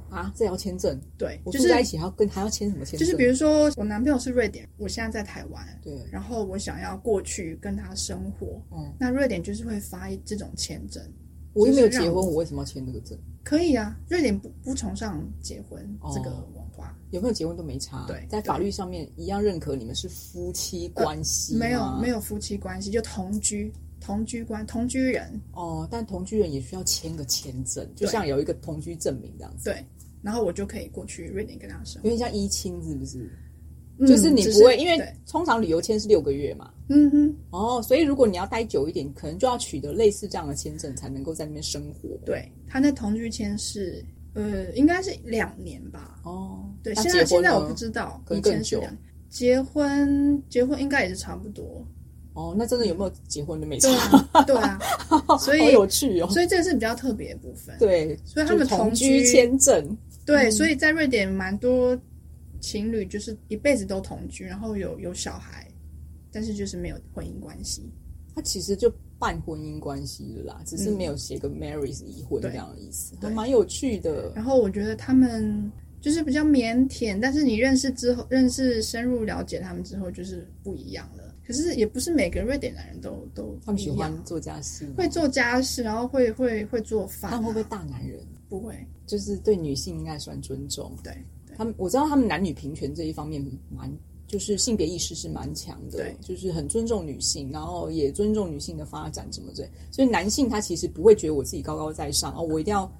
[0.10, 1.00] 啊，这要签证？
[1.18, 3.00] 对，我住在一起还要跟还要签什么签证？
[3.00, 11.04] 就是比如说，我男朋友是瑞典，我现在在台湾，对，然后我想要过去跟他生活，嗯，那瑞典就是会发这种签证。
[11.54, 13.18] 我又没有结婚，我为什么要签这个证？
[13.44, 18.06] 可以啊，瑞典不不崇尚结婚这个文化，有没有结婚都没差。
[18.08, 23.72] 对，在法律上面一样认可你们是夫妻关系，没有没有夫妻关系，就同居。
[24.02, 29.66] 同居关同居人哦，但同居人也需要签个签证，就像有一个同居证明这样子。
[29.66, 29.86] 对，
[30.22, 33.30] 然后我就可以过去瑞典跟他生活，有点像依亲是不是？
[34.02, 34.98] 嗯、就是你不会，因为
[35.30, 36.72] 通常旅游签是六个月嘛。
[36.88, 37.36] 嗯哼。
[37.50, 42.18] 哦，所以如果你要待久一点，可能就要取得类似这样的签证，才能够在那边生活。
[42.26, 44.02] 对，他那同居签是
[44.36, 46.18] 呃，应该是两年吧。
[46.24, 48.82] 哦，对，现在现在我不知道，可能更久。
[49.28, 51.86] 结婚结婚应该也是差不多。
[52.34, 54.44] 哦，那真的有没有结婚的没差？
[54.48, 54.80] 对啊，
[55.38, 56.30] 所以好有趣哦。
[56.30, 57.76] 所以这个是比较特别的部分。
[57.78, 59.86] 对，所以他们同居签证。
[60.30, 62.00] 对，所以在瑞典蛮多
[62.60, 65.68] 情侣就是一辈子都同居，然后有有小孩，
[66.32, 67.92] 但是就是没有婚姻关系。
[68.36, 74.32] 他其实就半婚姻关系了啦，只是没有写个 marriage 离婚这样的意思，还蛮有趣的。
[74.36, 81.36] 然后我觉得他们就是比较腼腆，但是你认识之后，认识深入了解他们之后，就是不一样了。
[81.46, 87.32] 可是也不是每个瑞典男人都都他们喜欢做家事，会做家事，然后会会会做饭。
[87.32, 88.20] 他们会不会大男人？
[88.50, 90.92] 不会，就是对女性应该算尊重。
[91.04, 91.14] 对，
[91.56, 93.90] 他们我知道他们男女平权这一方面蛮，
[94.28, 99.70] 就是性别意识是蛮强的，对，就是很尊重女性，然后也尊重女性的发展怎么的。
[99.92, 102.92] 所以男性他其实不会觉得我自己高高在上哦，我一定要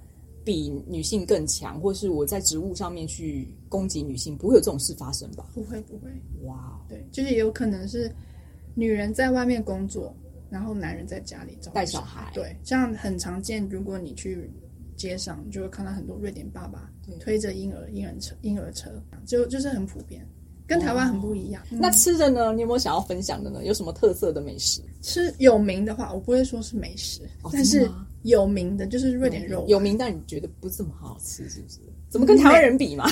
[0.44, 5.50] 比女性更强，或是我在职务上面去攻击女性，不会有这种事发生吧？
[5.54, 6.08] 不会，不会。
[6.44, 8.10] 哇，对，就是也有可能是。
[8.76, 10.14] 女人在外面工作，
[10.48, 12.30] 然后男人在家里照带小孩。
[12.32, 13.68] 对，这样很常见。
[13.68, 14.48] 如果你去
[15.00, 18.90] 街上，你就会看到很多瑞典爸爸推着婴儿婴儿车婴儿车，
[19.24, 20.20] 就就是很普遍，
[20.66, 21.62] 跟台湾很不一样。
[21.70, 22.52] 那吃的呢？
[22.52, 23.64] 你有没有想要分享的呢？
[23.64, 24.82] 有什么特色的美食？
[25.00, 27.90] 吃有名的话，我不会说是美食，哦、但是
[28.24, 29.64] 有名的就是瑞典肉。
[29.66, 31.78] 有名，但你觉得不怎么好吃，是不是？
[32.10, 33.10] 怎么跟台湾人比嘛？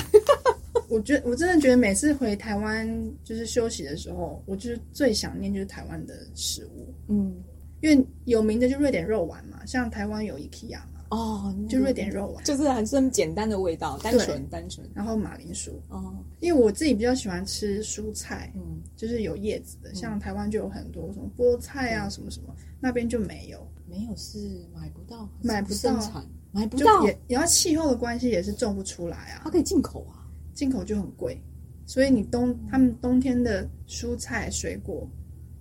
[0.89, 2.87] 我觉得我真的觉得每次回台湾
[3.23, 6.93] 就是休息的时候，我就是最想念就是台湾的食物。
[7.07, 7.35] 嗯，
[7.81, 14.89] 因为有名的就瑞典肉丸嘛，像台湾有 IKEA 嘛，哦，就瑞典肉丸，就是很这么简单的味道，单纯单纯。
[14.93, 30.17] 然后马铃薯，哦，因为我自己比较喜欢吃蔬菜，嗯，就是有叶子的，像台湾就有很多什么菠菜啊，什么什么，那边就没有，没有是买不到，买不到，买不到，也也要气候的关系也是种不出来啊，它可以进口啊。
[30.51, 31.41] 进口就很贵，
[31.85, 35.09] 所以你冬他们冬天的蔬菜水果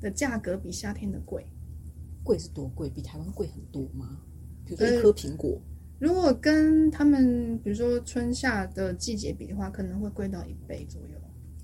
[0.01, 1.47] 的价格比夏天的贵，
[2.25, 2.91] 贵是多贵？
[2.91, 4.19] 比台湾贵很多吗？
[4.69, 5.61] 比如说一颗苹果，呃，
[5.99, 11.09] 如果跟他们比如说春夏的季节比的话，可能会贵到一倍左右。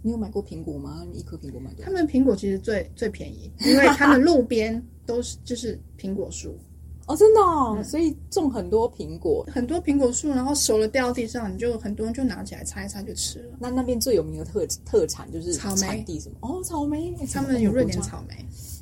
[0.03, 1.03] 你有买过苹果吗？
[1.11, 1.87] 你一颗苹果买多少？
[1.87, 6.59] 他们苹果其实最最便宜，因为他们路边都是就是苹果树。
[7.07, 13.59] 哦，真的哦，嗯、所以种很多苹果，很多苹果树，然后熟了掉地上，你就很多人就拿起来擦一擦就吃了。
[13.61, 16.37] 那那边最有名的特特产就是草莓地什么？
[16.41, 18.35] 哦，草莓，他们有瑞典草莓，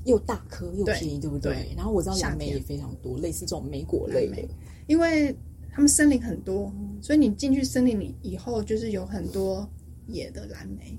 [0.05, 1.53] 又大颗又便宜，对，对不对？
[1.53, 4.43] 对，然后我知道蓝莓也非常多，类似这种莓果类的，
[4.87, 5.35] 因为
[5.71, 9.69] 他们森林很多，所以你进去森林里以后，就是有很多
[10.07, 10.99] 野的蓝莓，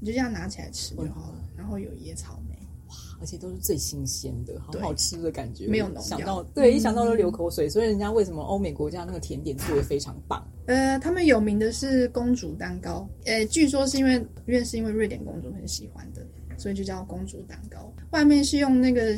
[0.00, 1.44] 你就这样拿起来吃就好了。
[1.56, 2.56] 然后有野草莓。
[2.88, 6.02] 哇，而且都是最新鲜的，好好吃的感觉，没有农。
[6.02, 7.68] 想到对，一想到都流口水。
[7.68, 10.44] 嗯、所以人家为什么欧美国家那个甜点做的非常棒？
[10.66, 14.14] 呃，他们有名的是公主蛋糕，呃，据说是因为
[14.46, 16.26] 因为是因为瑞典公主很喜欢的，
[16.60, 17.92] 所以就叫公主蛋糕。
[18.10, 19.16] 外面是用那个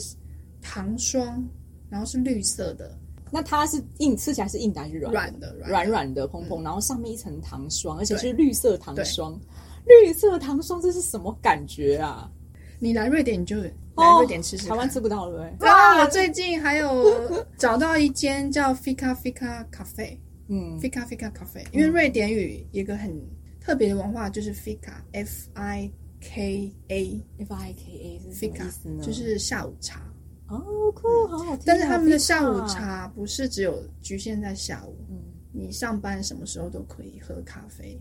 [0.61, 1.45] 糖霜，
[1.91, 2.97] 然后是绿色的。
[3.31, 5.13] 那它是硬，吃起来是硬的还是软？
[5.13, 9.39] 软的，软软的，蓬蓬，然后上面一层糖霜，而且是绿色糖霜。
[9.87, 12.31] 绿色糖霜，这是什么感觉啊？
[12.79, 13.73] 你来瑞典你就来
[14.19, 15.51] 瑞典吃吃，台湾吃不到了。
[15.59, 23.19] 对啊，我最近还有 找到一间叫 Fika Fika Cafe， 嗯，Fika Fika Cafe，因为瑞典语一个很
[23.61, 25.91] 特别的文化就是 Fika，F I
[26.23, 29.05] K A，F I K A 是什么意思呢？
[29.05, 30.01] 就是下午茶。
[30.49, 30.61] 哦，
[30.95, 31.65] 酷，好好听。
[31.67, 35.19] 但是他们的下午茶不是只有局限在下午，嗯，
[35.53, 38.01] 你上班什么时候都可以喝咖啡。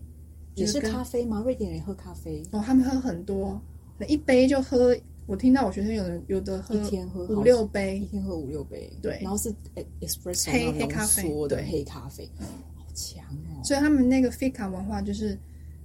[0.54, 1.40] 也是咖啡吗？
[1.44, 3.60] 瑞典人喝咖啡哦，他们喝很多，
[4.06, 4.96] 一杯就喝。
[5.24, 9.18] 我听到我学生有人有的喝一天喝五六杯，一天喝五六杯，对。
[9.22, 9.54] 然后是
[10.00, 12.28] espresso 黑黑咖啡，对，黑咖啡，
[12.74, 13.62] 好强哦。
[13.64, 15.38] 所以他们那个 fika 文化就是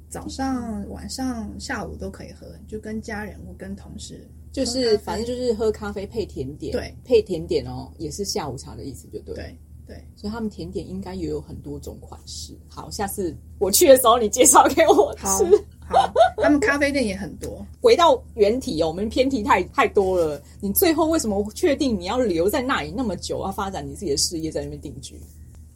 [0.10, 4.28] 早上、晚上、下午都可以喝，就跟家人或跟同事。
[4.52, 9.36] 就是反正就是喝咖啡配甜点，对，配甜点哦，也是下午茶的意思，就对。
[9.36, 12.54] 对对，所以他们甜点应该也有很多种款式。
[12.68, 15.26] 好，下次我去的时候你介绍给我吃。
[15.26, 15.40] 好，
[15.88, 17.66] 好，他们咖啡店也很多。
[17.80, 20.42] 回到原题哦，我们偏题太太多了。
[20.60, 25.16] 你最后为什么确定你要留在那里那么久，要发展你自己的事业，在那边定居？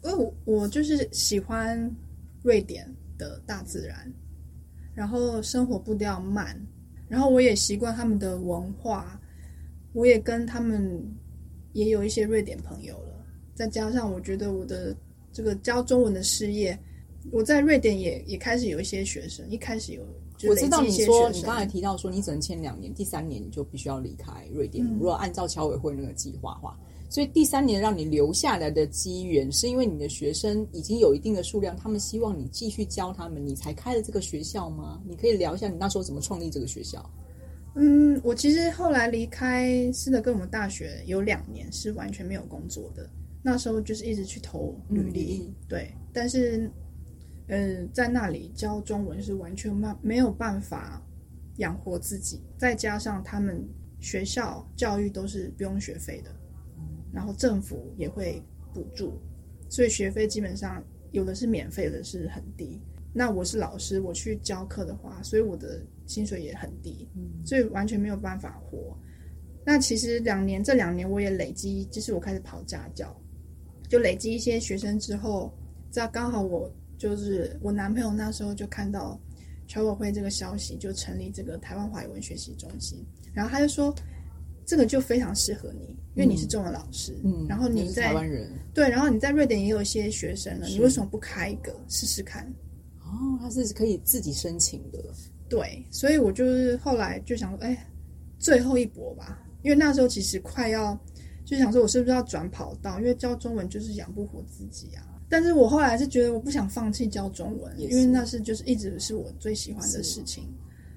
[0.04, 1.90] 因为我我就是喜欢
[2.42, 2.86] 瑞典
[3.22, 4.12] 的大自然，
[4.94, 6.60] 然后生活步调慢。
[7.08, 9.20] 然后我也习惯他们的文化，
[9.92, 11.00] 我也跟他们
[11.72, 13.24] 也有一些瑞典朋友了。
[13.54, 14.96] 再加上我觉得我的
[15.32, 16.76] 这个教中文的事业，
[17.30, 19.48] 我在瑞典也也开始有一些学生。
[19.50, 20.02] 一开始有，
[20.48, 24.84] 我知道你说你刚才提到说你只能签两年，第三年你就必须要离开瑞典。
[24.84, 26.78] 嗯、如果按照侨委会那个计划的话。
[27.12, 34.98] 所以第三年让你留下来的机缘，是因为你的学生已经有一定的数量，他们希望你继续教他们，你才开了这个学校吗？
[35.06, 37.04] 你可以聊一下你那时候怎么创立这个学校？
[37.74, 43.06] 嗯，我其实后来离开斯德哥尔摩大学有两年是完全没有工作的，
[43.42, 46.72] 那时候就是一直去投履历，嗯、对，但是，
[47.48, 51.06] 呃，在那里教中文是完全没没有办法
[51.58, 53.62] 养活自己，再加上他们
[54.00, 56.34] 学校教育都是不用学费的。
[57.12, 59.20] 然后政府也会补助，
[59.68, 62.80] 所以学费基本上有的是免费的，是很低。
[63.12, 67.06] 那我是老师，我去教课的话，所以我的薪水也很低，
[67.44, 68.96] 所以完全没有办法活。
[69.64, 73.14] 那其实两年，这两年我也累积，就是我开始跑家教，
[73.88, 75.52] 就累积一些学生之后，
[75.90, 79.20] 在刚好我就是我男朋友那时候就看到
[79.68, 83.94] 侨委会这个消息，就成立这个台湾华语文学习中心，然后他就说。
[84.64, 92.46] 这个就非常适合你，因为你是中文老师，嗯，然后你在台湾人，对，然后你在瑞典也有一些学生了，你为什么不开一个试试看？
[93.00, 94.98] 哦，他是可以自己申请的，
[95.48, 97.86] 对，所以我就是后来就想说，哎，
[98.38, 100.98] 最后一搏吧，因为那时候其实快要
[101.44, 102.98] 就想说，我是不是要转跑道？
[103.00, 105.04] 因为教中文就是养不活自己啊。
[105.28, 110.44] 但是我后来是觉得我不想放弃教中文，因为那是就是一直是我最喜欢的事情。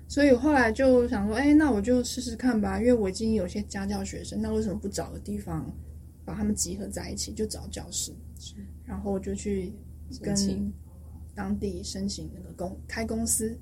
[0.08, 5.70] 所以后来就想说，哎，那我就试试看吧，因为我已经有些家教学生，那为什么不找个地方
[6.24, 8.54] 把他们集合在一起，就找教室，是
[8.86, 9.74] 然后我就去
[10.22, 10.74] 跟
[11.34, 13.60] 当地申请那个公开公司，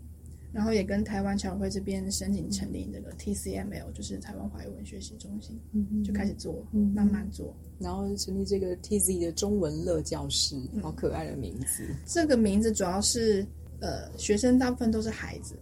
[0.52, 11.86] 然后也跟台湾侨委会这边申请成立那个 TCML，就是台湾华语文学习中心，嗯嗯就开始做，嗯、慢慢做，然后成立这个 TZ 的中文乐教室，好可爱的名字。
[11.90, 13.48] 嗯、这个名字主要是
[13.80, 15.56] 呃，学生大部分都是孩子。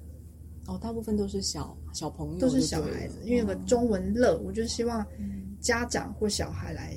[0.72, 5.06] 哦，大部分都是小小朋友，都是小孩子，因为有个中文乐，我就希望
[5.60, 6.96] 家长或小孩来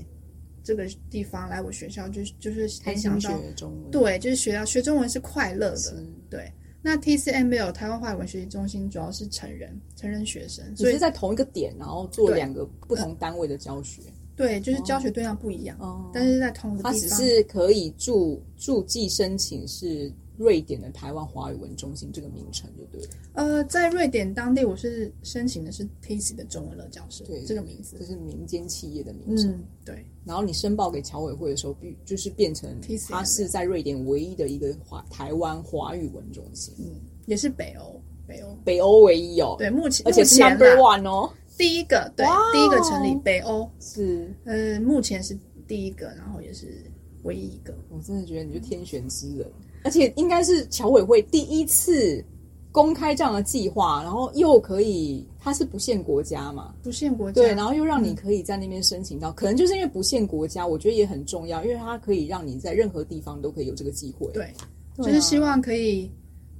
[0.62, 6.52] 这个地方来我学校，就就是很想到学中文，对，就是学到学中文是快乐的，对。
[6.80, 14.02] 那 TCML 台湾华语文学习中心主要是成人成人学生，所以是在同一个点，然后做两个不同单位的教学，
[14.36, 15.76] 对，就是教学对象不一样，
[16.12, 20.12] 但是在同一个地方，它只是可以住住记申请是。
[20.36, 23.08] 瑞典的台湾华语文中心这个名称就对了。
[23.34, 29.50] 呃，在瑞典当地，我是申请的是 TC 的中文乐教室，对这个名字，这是民间企业的名称。
[29.50, 30.04] 嗯，对。
[30.24, 32.76] 然后你申报给侨委会的时候，必就是变成
[33.08, 39.54] 它是在瑞典唯一的一个华台湾华语文中心，嗯，也是北欧，北欧，北欧唯一哦。
[39.58, 45.38] 对，目前而且是 number one 哦，第一个，对，第一个成立北欧是，呃，目前是
[45.68, 46.90] 第一个，然后也是
[47.22, 47.72] 唯一一个。
[47.90, 49.46] 我真的觉得你就天选之人。
[49.84, 52.24] 而且应该是侨委会第一次
[52.72, 56.74] 公开这样的计划，然后又可以，它是不限国家嘛？
[56.82, 64.26] 不限国家，对，然后又让你可以在那边申请到，嗯、可能就是因为不限国家，我觉得也很重要，因为它可以让你在任何地方都可以有这个机会。
[64.32, 64.52] 对，
[64.96, 66.10] 对啊、就是希望可以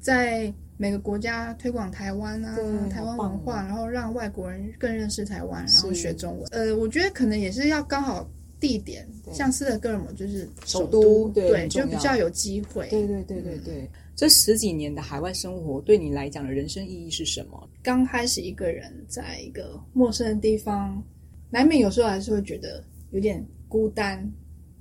[0.01, 2.57] 在每个国家推广台湾啊，
[2.91, 6.49] 台湾文化，然后让外国人更认识台湾，然后学中文。
[6.53, 8.29] 呃，我觉得可能也是要刚好。
[8.67, 12.89] 地点像斯德哥尔摩就是首都，对就比较有机会。
[12.89, 17.69] 对对对对对，这十几年的海外生活对你来讲的人生意义是什么？
[17.83, 21.03] 刚开始一个人在一个陌生的地方，
[21.51, 24.27] 难免有时候还是会觉得有点孤单。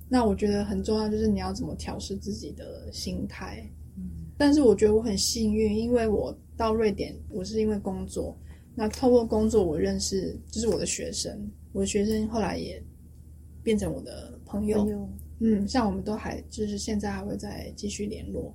[0.07, 3.69] 那我觉得很重要就是你要怎么调试自己的心态。
[3.97, 8.34] 嗯，但是我觉得我很幸运，因为我到瑞典，我是因为工作。
[8.75, 11.38] 那透过工作，我认识就是我的学生，
[11.73, 12.81] 我的学生后来也。
[13.64, 15.09] 变成我的朋友，朋友
[15.39, 18.53] 嗯，像我们都还就是现在还会再继续联络。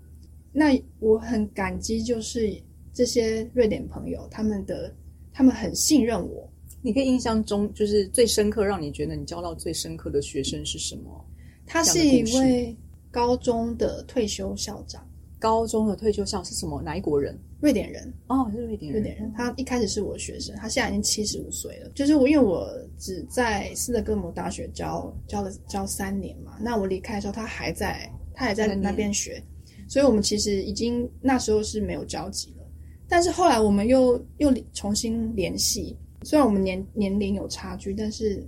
[0.53, 2.55] 那我很感激，就是
[2.93, 4.95] 这些瑞典朋友，他们的
[5.33, 6.49] 他们很信任我。
[6.83, 11.25] 你可以印象中就是最深刻，让你觉得你交到最深刻的学生是什么？
[11.67, 12.77] 他是一位
[13.11, 15.08] 高中的退休校长。
[15.39, 16.82] 高中的退休校是什么？
[16.82, 17.39] 哪一国人？
[17.61, 19.03] 瑞典人哦，是瑞典人。
[19.03, 21.91] 瑞典人，他一开始是我的学生，他现在已经七十五岁了。
[21.95, 22.68] 就是我，因为我
[22.99, 29.43] 只在斯德哥尔摩大学教教了教三年嘛，那我离开的时候，他还在，他还在那边学，
[29.89, 32.64] 所以我们其实已经那时候是没有交集了。
[33.09, 38.45] 但是后来我们又又重新联系，虽然我们年年龄有差距，但是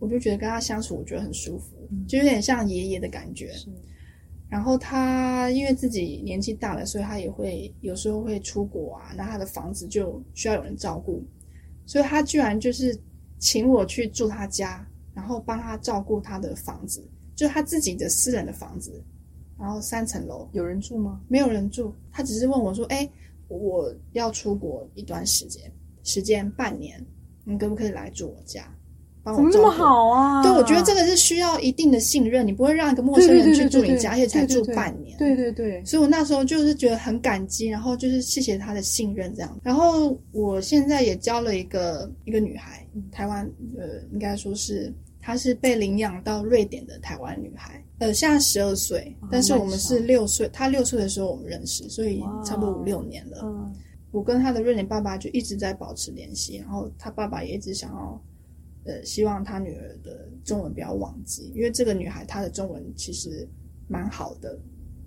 [0.00, 3.52] 我就觉得跟他相处，我觉得很舒服，嗯、就有点像爷爷的感觉。
[4.52, 11.24] 然后他因为自己年纪大了，所以他也会有时候会出国啊，那他的房子就需要有人照顾，
[11.86, 12.94] 所以他居然就是
[13.38, 17.02] 请我去住他家，然后帮他照顾他的房子，
[17.34, 19.02] 就是他自己的私人的房子，
[19.58, 21.22] 然后三层楼，有人住吗？
[21.28, 23.08] 没有人住，他只是问我说：“哎，
[23.48, 25.72] 我要出国一段时间，
[26.04, 27.02] 时间半年，
[27.42, 28.70] 你可不可以来住我家？”
[29.24, 30.42] 怎么这么好啊？
[30.42, 35.16] 对，我觉得这个是需要一定的信任，你不会让一个陌生人去住你家，而且才住半年。
[35.16, 35.84] 对对对，对。
[35.84, 39.60] 所以我那时候就是觉得很感激，然后就是谢谢他的信任这样。
[39.62, 43.48] 然后我现在也交了一个一个女孩，台湾
[43.78, 53.38] 呃，应该说是她是被领养到瑞典的台湾女孩，呃，现在十二岁，但是我们是六岁，她六岁的时候我们认识，所以差不多五六年了。
[53.44, 53.72] 嗯，
[54.10, 58.20] 我跟她的瑞典爸爸就一直在保持联系，然后她爸爸也一直想要。
[58.84, 63.48] 呃，希望他女儿的中文不要忘记，因为这个女孩她的中文其实
[63.86, 64.58] 蛮好的。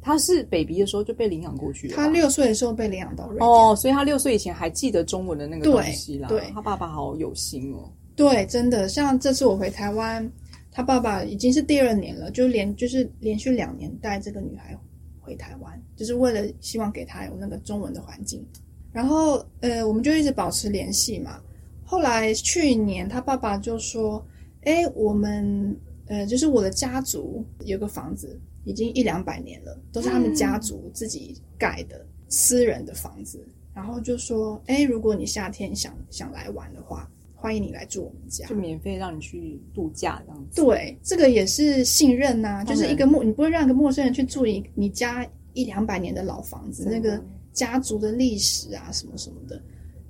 [0.02, 3.50] 她是 baby 的时候就被领养过去的，她六岁的时候被领养到瑞典。
[3.50, 6.30] 哦，所以她六岁以前还记得中文的那个东西啦。
[6.30, 7.92] 对，她爸爸好有心哦。
[8.16, 10.32] 对，真的，像这次我回台湾，
[10.72, 14.78] 她爸爸已经是第二年了，就连就是连续两年带这个女孩
[15.20, 18.46] 回台湾，就是为了希望给她有那个中文的环境。
[18.94, 21.42] 然后呃，我们就一直保持联系嘛。
[21.88, 24.26] 后来去年，他爸爸就说
[24.66, 25.78] ：“哎，我们
[26.08, 33.38] 呃，就是我的家族有个房子，已经一两百年了，都是他们家族自己盖的私人的房子。
[33.48, 40.62] 嗯、然后就说：哎，如果你夏天想想来玩的话，欢迎你来住我们家，就免费让你去度假这样子。
[40.62, 45.24] 对，这个也是信任呐、啊，就是一个陌，你不会让一个陌生人去住你你家
[45.54, 47.24] 一两百年的老房子，那个
[47.54, 49.62] 家族的历史啊，什么什么的。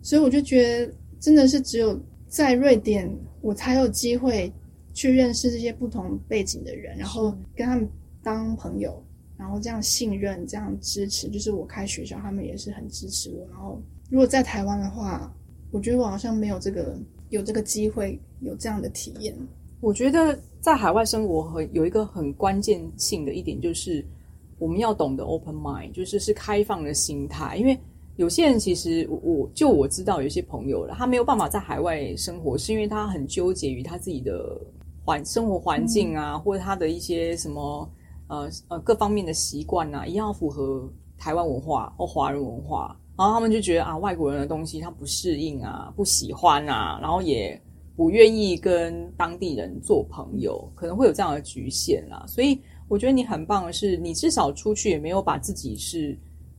[0.02, 0.94] 所以我就觉得。”
[1.26, 3.12] 真的是只有在瑞典，
[3.42, 4.54] 我才有机会
[4.94, 7.90] 去认识这些不同背景的人，然后跟他们
[8.22, 9.04] 当朋友，
[9.36, 11.28] 然后这样信任、这样支持。
[11.28, 13.44] 就是我开学校，他们也是很支持我。
[13.50, 15.34] 然后如果在台湾的话，
[15.72, 16.96] 我觉得我好像没有这个
[17.30, 19.36] 有这个机会有这样的体验。
[19.82, 24.06] 我觉得在海外生活很有一个很关键性的一点，就是
[24.60, 27.76] 我们要懂得 open mind，就是是开放的心态，因为。
[28.18, 34.58] 有些人其实我，我就我知道有些朋友了，他没有办法在海外生活，是因为他很纠结于他自己的
[35.04, 37.90] 环生活环境啊，嗯、或者他的一些什么
[38.28, 47.62] 呃呃各方面的习惯啊，一样要符合台湾文化或华人文化，然后他们就觉得啊，外国人的东西他不适应啊，不喜欢啊，然后也
[47.98, 52.24] 不愿意跟当地人做朋友，可能会有这样的局限啦。
[52.30, 52.58] 所以
[52.88, 56.18] 我觉得你很棒的是，你至少出去也没有把自己是。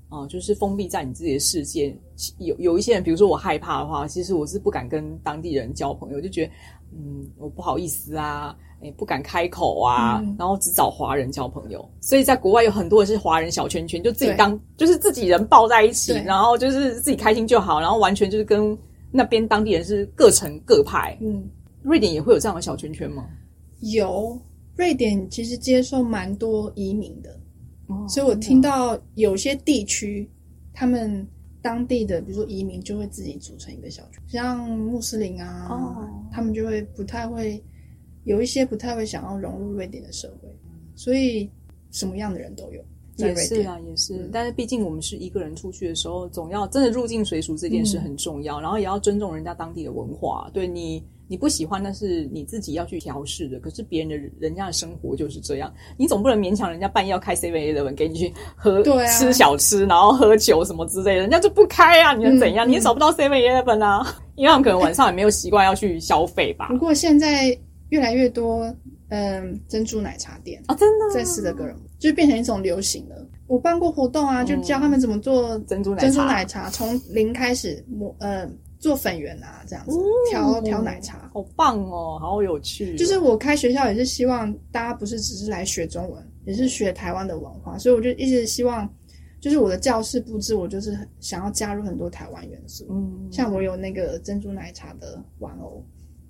[0.09, 1.97] 啊、呃，就是封闭在你自己的世界。
[2.39, 6.53] 有有一些人，比如说我害怕的话，其实我是不敢跟当地人交朋友，就觉得
[6.93, 11.87] 嗯，我不好意思啊，哎不敢开口啊，嗯、然后只找华人交朋友。
[12.01, 18.77] 所以在国外有很多的是华人小圈圈，就自己当就是自己人抱在一起，然后就是自己开心就好，然后完全就是跟
[19.11, 21.19] 那边当地人是各成各派。
[21.21, 21.47] 嗯，
[21.83, 23.27] 瑞典也会有这样的小圈圈吗？
[23.81, 24.41] 有，
[24.75, 27.36] 瑞典其实接受蛮多移民的。
[28.09, 30.29] 所以我听到有些地区，
[30.73, 31.27] 他们
[31.63, 37.63] 当地的，比如说移民就会自己组成一个小群，像穆斯林啊，哦、他们就会不太会
[38.25, 40.49] 有一些不太会想要融入瑞典的社会，
[40.95, 41.51] 所以
[41.91, 42.83] 什么样的人都有。
[43.19, 44.15] 也是啊，也是。
[44.15, 50.51] 嗯、但是毕竟我们是一个人出去的时候，总要真的入境随俗这件事很重要，嗯、然后也要尊重人家当地的文化。
[50.53, 53.59] 对你，你不喜欢那是你自己要去调试的。
[53.61, 62.15] 可是别人的人家的生活就是这样，你总不能勉强人家半夜要开 Seven Eleven 给你去喝、对啊、吃小吃，然后喝酒什么之类的，人家就不开啊！
[62.15, 62.67] 你能怎样？
[62.67, 66.69] 嗯、你也找不到 Seven Eleven 啊，嗯、因为他们可能晚上也没有习惯要去消费吧。
[66.69, 67.57] 不过现在
[67.91, 68.75] 越来越多。
[69.09, 73.15] 嗯，珍珠奶茶店啊，真的在斯德哥尔摩就变成一种流行了。
[73.47, 78.45] 我办过活动啊，就教他们怎么做珍珠珍珠奶茶，从零开始磨呃
[78.79, 79.99] 做粉圆啊，这样子
[80.31, 82.97] 调调奶茶，好棒哦，好有趣。
[82.97, 88.89] 就是我开学校也是希望大家不是只是来学中文，也是学台湾的文化，所以我就一直希望，
[89.41, 92.87] 就是我的教室布置，我就是想要加入很多台湾元素。
[92.91, 95.85] 嗯，像我有那个珍珠奶茶的玩偶。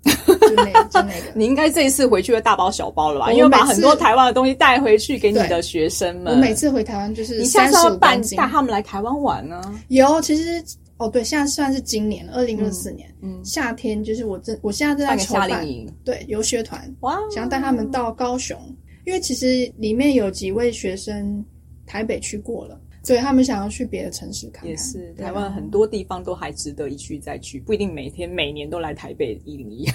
[0.06, 3.32] 就那就那个，你应该这一次回去会大包小包了吧？
[3.32, 6.32] 因为把很多台湾的东西带回去给你的学生们。
[6.32, 9.60] 我每次回台湾就是，你下次要办带他们来台湾玩呢？
[9.88, 10.62] 有，其实
[10.98, 15.66] 哦，对，现在算是今年二零二四年，嗯，夏天就是我正我现在正在筹办，
[16.04, 18.58] 对，游学团哇，想要带他们到高雄，
[19.04, 21.44] 因为其实里面有几位学生
[21.86, 22.80] 台北去过了。
[23.06, 29.86] 所以他们想要去别的城市看看，也是台湾很多地方都还值得一去再去，不一定每天每年都来台北一零一。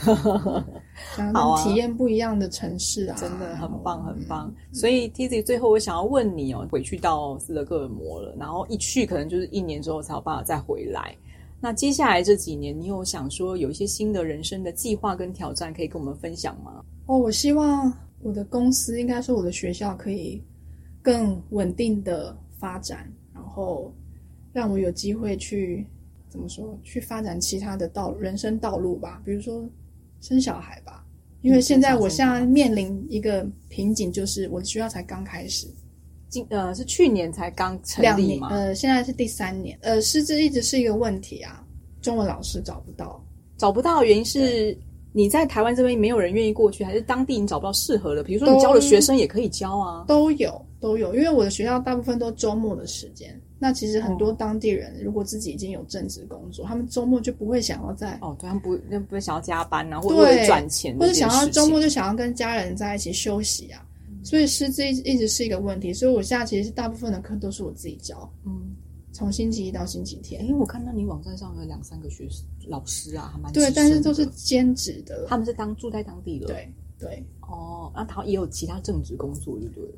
[1.18, 4.48] 想要体验不一样的城市啊，真的很棒很棒。
[4.48, 11.14] 嗯、所以 Tizzy 最后我想要问你哦，回去到斯德哥尔摩了，然后一去可能就是一年之后才有办法再回来。
[11.60, 16.82] 那接下来这几年，你有想说有一些新的人生的计划跟挑战可以跟我们分享吗？
[17.08, 17.92] 哦，我希望
[18.22, 20.42] 我的公司，应该说我的学校，可以
[21.02, 22.34] 更稳定的。
[22.62, 23.92] 发展，然后
[24.54, 25.86] 让我有机会去
[26.30, 26.80] 怎么说？
[26.84, 29.68] 去发展其他的道人生道路吧，比如说
[30.22, 31.04] 生小孩吧。
[31.42, 35.68] 因为现在我现在面临一个瓶颈，就是我的学校才刚开始，
[36.30, 41.66] 今呃是去年才刚成立嘛，呃现在是第三年，呃师资一直是一个问题啊，
[42.00, 43.26] 中文老师找不到，
[43.58, 44.78] 找不到原因是
[45.14, 48.24] 你在台湾这边没有人愿意过去，还是当地你找不到适合的？
[48.24, 50.62] 比如说你教的学生也可以教啊，都有。
[50.80, 53.40] 都有，因为我的学校大部分都周末的时间。
[53.60, 63.86] 那其实很多当地人，如果自己已经有正职工作，他们周末就不会想要在哦，对他们不不会想要加班啊，或者赚钱，或者想要周末就想要跟家人在一起休息啊。
[64.24, 65.94] 所以师资一直是一个问题。
[65.94, 68.74] 所以我现在其实是大部分的课都是我自己教，嗯，
[69.12, 70.46] 从星期一到星期天。
[70.46, 79.90] 因为我看到你网站上有两三个学生老师啊，还蛮对，但是都是兼职的，他们是当住在当地的，对对哦，那他也有其他正职工作，对不对？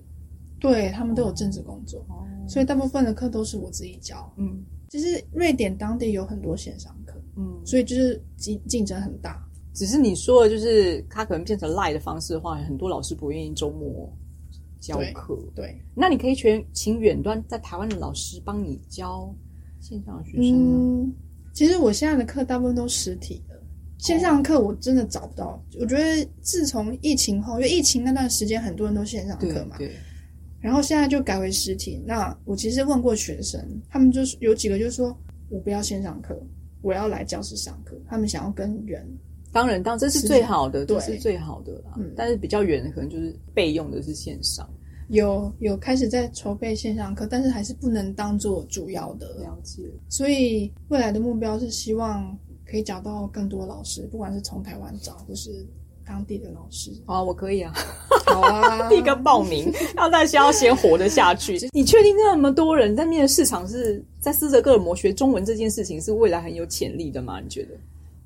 [0.59, 4.31] 对，他们都有正职工作，哦、所以大部分的课都是我自己教。
[4.37, 9.45] 嗯，其实瑞典当地有很多线上课，嗯，所以就是竞竞争很大。
[9.73, 14.09] 只是你说的，就是他可能变成 Live 的方式的话，很多老师不愿意周末
[14.83, 15.35] 教课。
[15.55, 19.33] 对，对那你可以全请远端在台湾的老师帮你教
[19.79, 21.05] 线上的学生。
[21.05, 21.13] 嗯，
[21.53, 23.57] 其实我现在的课大部分都实体的，
[23.97, 25.45] 线上课我真的找不到。
[25.45, 29.77] 哦、我觉得自从疫情后，因为疫情那段时间很多人都线上课嘛。
[29.77, 29.87] 对。
[29.87, 29.95] 对
[30.59, 32.01] 然后现在就改为实体。
[32.05, 33.59] 那我其实问过学生，
[33.89, 35.13] 他们就是有几个就是说，
[35.49, 36.41] 我不要线上课，
[36.81, 37.99] 我要来教室上课。
[38.07, 39.05] 他们想要跟人，
[39.53, 41.93] 当然，当然这是最好的，对，这是最好的啦。
[41.97, 44.67] 嗯，但是比较远的可能就是备用的是线上。
[45.09, 49.27] 有有开始在筹备线上课，但是还是不能当做主要的。
[49.39, 49.83] 了解。
[50.09, 55.65] 所以未来的目标是希望可以找到更多老师，不管是从台湾找，或是。
[56.05, 57.73] 当地的老师啊，我可以啊，
[58.25, 61.57] 好啊，第一个报名，要但是要先活得下去。
[61.71, 67.39] 你确定那么多人在面的市场是在斯德哥尔摩学中文这件事情是未来很有潜力的吗？
[67.39, 67.69] 你觉得？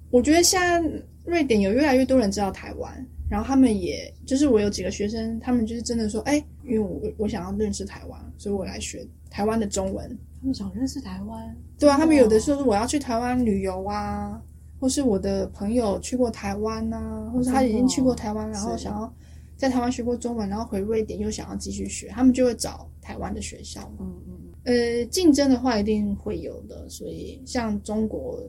[0.09, 0.81] 我觉得现在
[1.25, 10.17] 瑞典有越来越多人知道台湾，然后他们也就是我有几个学生，他们就是真的说，哎，因为我我想要认识台湾，所以我来学台湾的中文。
[10.39, 14.41] 他们想认识台湾，对啊，他们有的时候说我要去台湾旅游啊。
[14.79, 19.11] 或是我的朋友去过台湾啊，或是他已经去过台湾，然后想要
[19.55, 23.91] 在台湾学过中文，然后回瑞典又想要继续学，他们就会找台湾的学校。
[23.99, 24.33] 嗯嗯。
[24.65, 28.39] 呃，竞争的话一定会有的，所以像中国，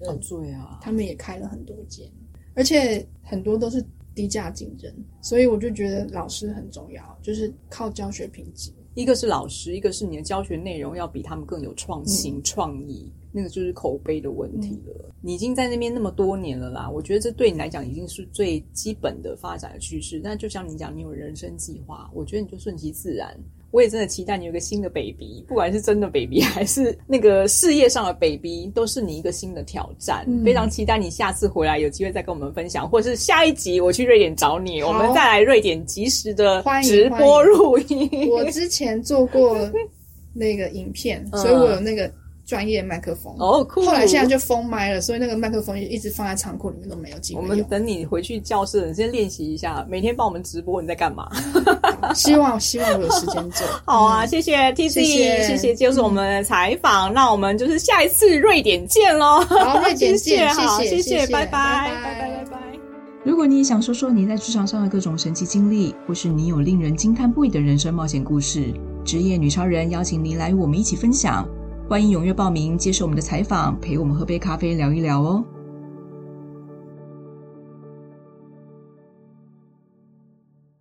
[0.00, 2.08] 哦对啊，他们也开了很多间，
[2.54, 3.84] 而且很多都是
[4.14, 8.70] 低价竞争，所以我就觉得老师很重要，就是靠教学品质。
[8.94, 13.12] 一个是老师，一个是你的教学内容要比他们更有创新、嗯、创意。
[13.30, 15.04] 那个就是口碑的问题了。
[15.04, 20.18] 嗯、你已经在那边那么多年了啦，我觉得这对你来讲已经是最基本的发展的趋势。
[20.24, 23.38] 但就像你讲，你有人生计划，我觉得你就顺其自然。
[23.70, 30.24] 我也真的期待你有个新的 baby，不管是真的 baby 还是那个事业上的 baby，都是你一个新的挑战。
[30.26, 38.28] 嗯、非常期待你下次回来有机会再跟我们分享，或者是下一集我去瑞典找你，我们再来瑞典及时的直播录音。
[38.30, 39.58] 我之前做过
[40.32, 42.10] 那个影片， 所以我有那个。
[42.48, 43.82] 专业麦克风哦，酷！
[43.82, 47.42] 后来现在就封麦了，所以那个麦克风一直放在仓库里面都没有机会。
[47.42, 51.28] 我们等你回去教室，你先练习一下，每天帮我们直播你在干嘛？
[52.16, 53.66] 希望希望我有时间做。
[53.84, 54.94] 好啊，谢谢 TC，
[55.46, 57.12] 谢谢接受我们的采访。
[57.12, 59.40] 那我们就是下一次瑞典见喽！
[59.40, 60.48] 好，瑞典见，
[60.80, 62.58] 谢谢谢谢，拜拜拜拜拜拜。
[63.24, 68.72] 如果你也想说说你在职场上的各种神奇经历，或是你有令人惊叹不已的人生冒险故事，
[69.04, 71.46] 职业女超人邀请您来与我们一起分享。
[71.88, 75.42] 欢迎踊跃报名，接受我们的采访，陪我们喝杯咖啡，聊一聊哦。